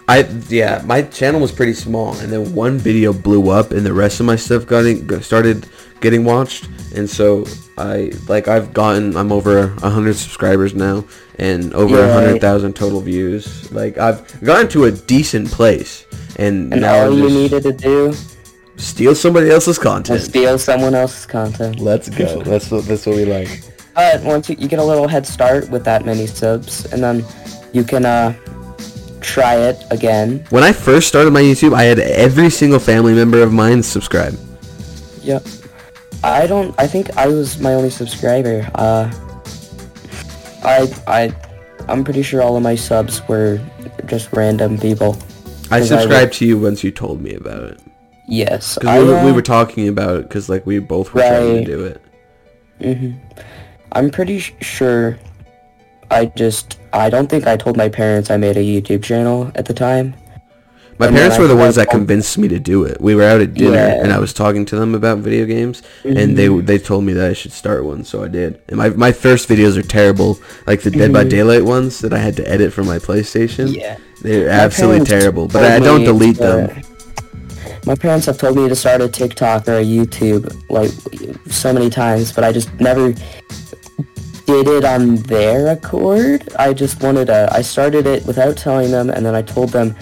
[0.10, 3.94] I yeah, my channel was pretty small, and then one video blew up, and the
[3.94, 5.70] rest of my stuff got in, started
[6.02, 7.45] getting watched, and so
[7.78, 11.06] I like I've gotten I'm over a hundred subscribers now,
[11.39, 12.14] and over a Yeah.
[12.14, 13.72] hundred thousand total views.
[13.72, 16.06] Like I've gotten to a decent place,
[16.38, 18.14] and, and now all you needed to do
[18.78, 20.22] steal somebody else's content.
[20.22, 21.80] steal someone else's content.
[21.80, 22.41] Let's go.
[22.43, 23.62] That's what that's what we like.
[23.93, 27.24] But once you, you get a little head start with that many subs, and then
[27.74, 28.34] you can uh
[29.22, 30.43] try it again.
[30.49, 34.34] When I first started my YouTube, I had every single family member of mine subscribe.
[35.22, 35.43] Yep.
[36.24, 36.74] I don't.
[36.80, 38.70] I think I was my only subscriber.
[38.76, 39.12] Uh,
[40.64, 41.36] I I
[41.88, 43.60] I'm pretty sure all of my subs were
[44.06, 45.18] just random people.
[45.72, 47.80] I 'Cause I subscribed to you once you told me about it.
[48.28, 51.22] Yes, Because we, were- we uh, were talking about it because like we both were
[51.22, 52.02] trying to do it.
[52.80, 53.16] mhm.
[53.94, 55.18] I'm pretty sure.
[56.12, 59.66] I just I don't think I told my parents I made a YouTube channel at
[59.66, 60.14] the time.
[61.02, 63.02] My And parents were the ones that convinced me to do it.
[63.02, 64.04] We were out at dinner Yeah.
[64.04, 66.66] and I was talking to them about video games and they Mm-hmm.
[66.68, 68.60] they told me that I should start one, so I did.
[68.70, 71.30] And my my first videos are terrible, like the Dead by Mhm.
[71.30, 73.66] Daylight ones that I had to edit from my PlayStation.
[73.76, 73.95] Yeah.
[74.22, 76.70] They're My absolutely terrible, but I don't delete them.
[77.88, 80.91] My parents have told me to start a TikTok or a YouTube like
[81.49, 83.06] so many times, but I just never
[84.45, 86.47] did it on their accord.
[86.60, 87.49] I just wanted to.
[87.52, 89.95] I started it without telling them, and then I told them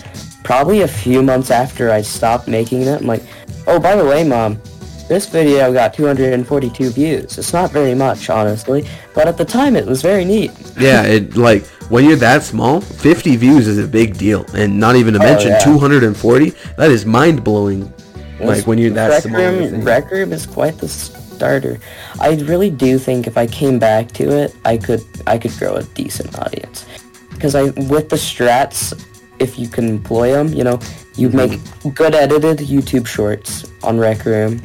[0.43, 3.01] probably a few months after I stopped making it.
[3.01, 3.23] I'm like,
[3.67, 4.59] oh, by the way, mom,
[5.07, 7.37] this video got 242 views.
[7.37, 10.51] It's not very much, honestly, but at the time it was very neat.
[10.79, 14.95] Yeah, it like when you're that small, 50 views is a big deal, and not
[14.95, 15.59] even to Oh, mention yeah.
[15.59, 16.51] 240.
[16.77, 17.91] That is mind blowing.
[18.39, 19.41] Like when you're that Rec small.
[19.41, 19.83] Room.
[19.83, 21.79] Rec Room is quite the starter.
[22.19, 25.75] I really do think if I came back to it, I could I could grow
[25.75, 26.85] a decent audience.
[27.31, 28.93] Because I with the strats,
[29.39, 30.79] if you can employ them, you know,
[31.15, 31.59] you make
[31.95, 34.61] good edited YouTube shorts on Rec Room,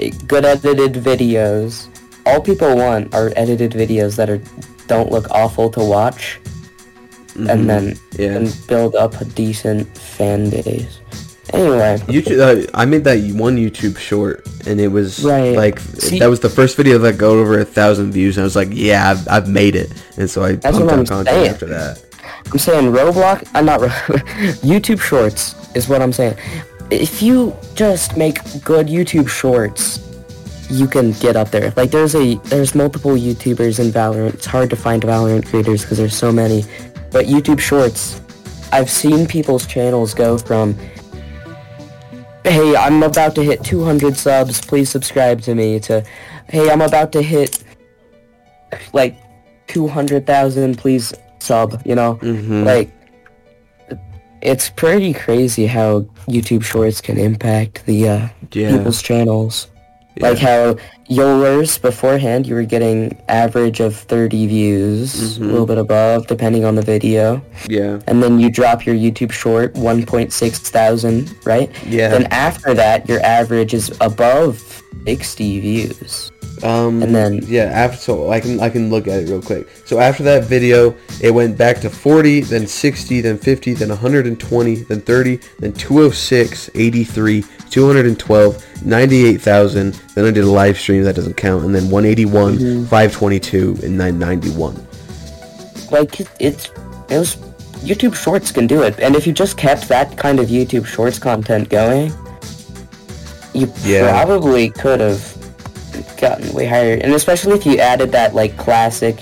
[0.00, 1.86] eh, good edited videos.
[2.26, 4.40] All people want are edited videos that are
[4.86, 6.40] don't look awful to watch,
[7.36, 7.48] Mhm.
[7.48, 8.36] and then yeah.
[8.36, 10.98] and build up a decent fan base.
[11.52, 15.56] Anyway, YouTube, uh, I made that one YouTube short, and it was Right.
[15.56, 18.36] like See- that was the first video that got over a thousand views.
[18.36, 20.98] And I was like, yeah, I've, I've made it, and so I That's pumped out
[21.00, 21.48] I'm content saying.
[21.50, 21.98] after that.
[22.46, 23.48] I'm saying Roblox.
[23.54, 23.80] I'm not.
[23.80, 23.88] Ro-
[24.62, 26.36] YouTube Shorts is what I'm saying.
[26.90, 30.00] If you just make good YouTube Shorts,
[30.70, 31.72] you can get up there.
[31.76, 34.34] Like there's a there's multiple YouTubers in Valorant.
[34.34, 36.64] It's hard to find Valorant creators because there's so many.
[37.10, 38.20] But YouTube Shorts,
[38.72, 40.76] I've seen people's channels go from.
[42.44, 44.60] Hey, I'm about to hit 200 subs.
[44.64, 45.78] Please subscribe to me.
[45.80, 46.02] To,
[46.48, 47.62] hey, I'm about to hit
[48.92, 49.16] like
[49.66, 50.78] 200,000.
[50.78, 51.12] Please
[51.42, 51.80] sub.
[51.84, 52.64] You know, Mhm.
[52.64, 52.90] like
[54.42, 59.66] it's pretty crazy how YouTube Shorts can impact the uh, Yeah, people's channels.
[60.18, 60.76] Like how
[61.08, 66.74] yours beforehand, you were getting average of 30 views, a little bit above, depending on
[66.74, 67.40] the video.
[67.68, 68.00] Yeah.
[68.06, 71.70] And then you drop your YouTube short, 1.6 thousand, right?
[71.88, 72.08] Yeah.
[72.08, 76.30] Then after that, your average is above 60 views.
[76.62, 79.66] Um, And then- yeah, after so I can I can look at it real quick.
[79.86, 84.74] So after that video, it went back to 40, then 60, then 50, then 120,
[84.88, 89.98] then 30, then 206, 83, 212, 98,000.
[90.14, 92.84] Then I did a live stream that doesn't count, and then 181, Mm-hmm.
[92.84, 94.86] 522, and 991.
[95.90, 96.68] Like, it's,
[97.08, 97.36] it was,
[97.82, 98.98] YouTube Shorts can do it.
[99.00, 102.12] And if you just kept that kind of YouTube Shorts content going,
[103.54, 104.10] you Yeah.
[104.10, 105.20] probably could have
[106.20, 106.94] gotten way higher.
[107.02, 109.16] And especially if you added that, like, classic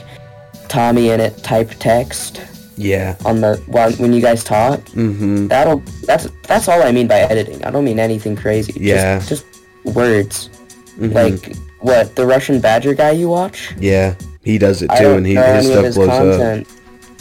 [0.68, 2.42] TommyInnit type text
[2.76, 3.16] Yeah.
[3.24, 4.80] on the, while, when you guys talk.
[4.90, 5.46] Mm-hmm.
[5.48, 7.64] That'll, that's, that's all I mean by editing.
[7.64, 8.74] I don't mean anything crazy.
[8.78, 9.18] Yeah.
[9.20, 9.44] Just,
[9.84, 10.50] just words.
[10.98, 11.14] Mhm.
[11.14, 13.74] Like, what, the Russian Badger guy you watch?
[13.78, 14.14] Yeah.
[14.42, 16.66] He does it too, and he his stuff his blows up.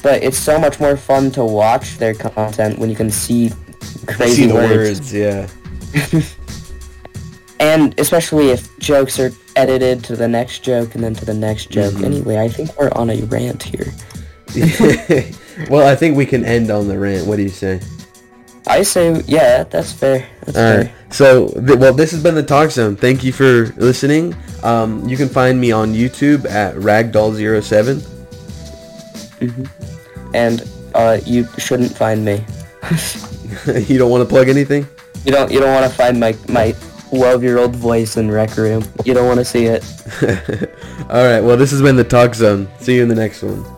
[0.02, 3.52] but it's so much more fun to watch their content when you can see
[4.06, 5.12] crazy see the words.
[5.12, 5.14] words.
[5.14, 5.48] Yeah.
[7.60, 11.70] and especially if jokes are edited to the next joke and then to the next
[11.70, 11.94] joke.
[11.96, 12.06] Mm-hmm.
[12.06, 13.92] Anyway, I think we're on a rant here.
[15.70, 17.28] well, I think we can end on the rant.
[17.28, 17.82] What do you say?
[18.68, 20.28] I say, yeah, that's fair.
[20.46, 20.78] That's All fair.
[20.84, 21.14] right.
[21.14, 22.96] So, th- well, this has been the Talk Zone.
[22.96, 24.36] Thank you for listening.
[24.64, 28.02] Um, you can find me on YouTube at Ragdoll07.
[29.40, 29.70] Mhm.
[30.34, 32.44] And uh, you shouldn't find me.
[33.88, 34.88] you don't want to plug anything?
[35.26, 35.52] You don't.
[35.52, 36.76] You don't want to find my my
[37.10, 38.84] twelve year old voice in Rec Room.
[39.06, 39.84] You don't want to see it.
[41.10, 41.42] All right.
[41.42, 42.68] Well, this has been the Talk Zone.
[42.80, 43.77] See you in the next one.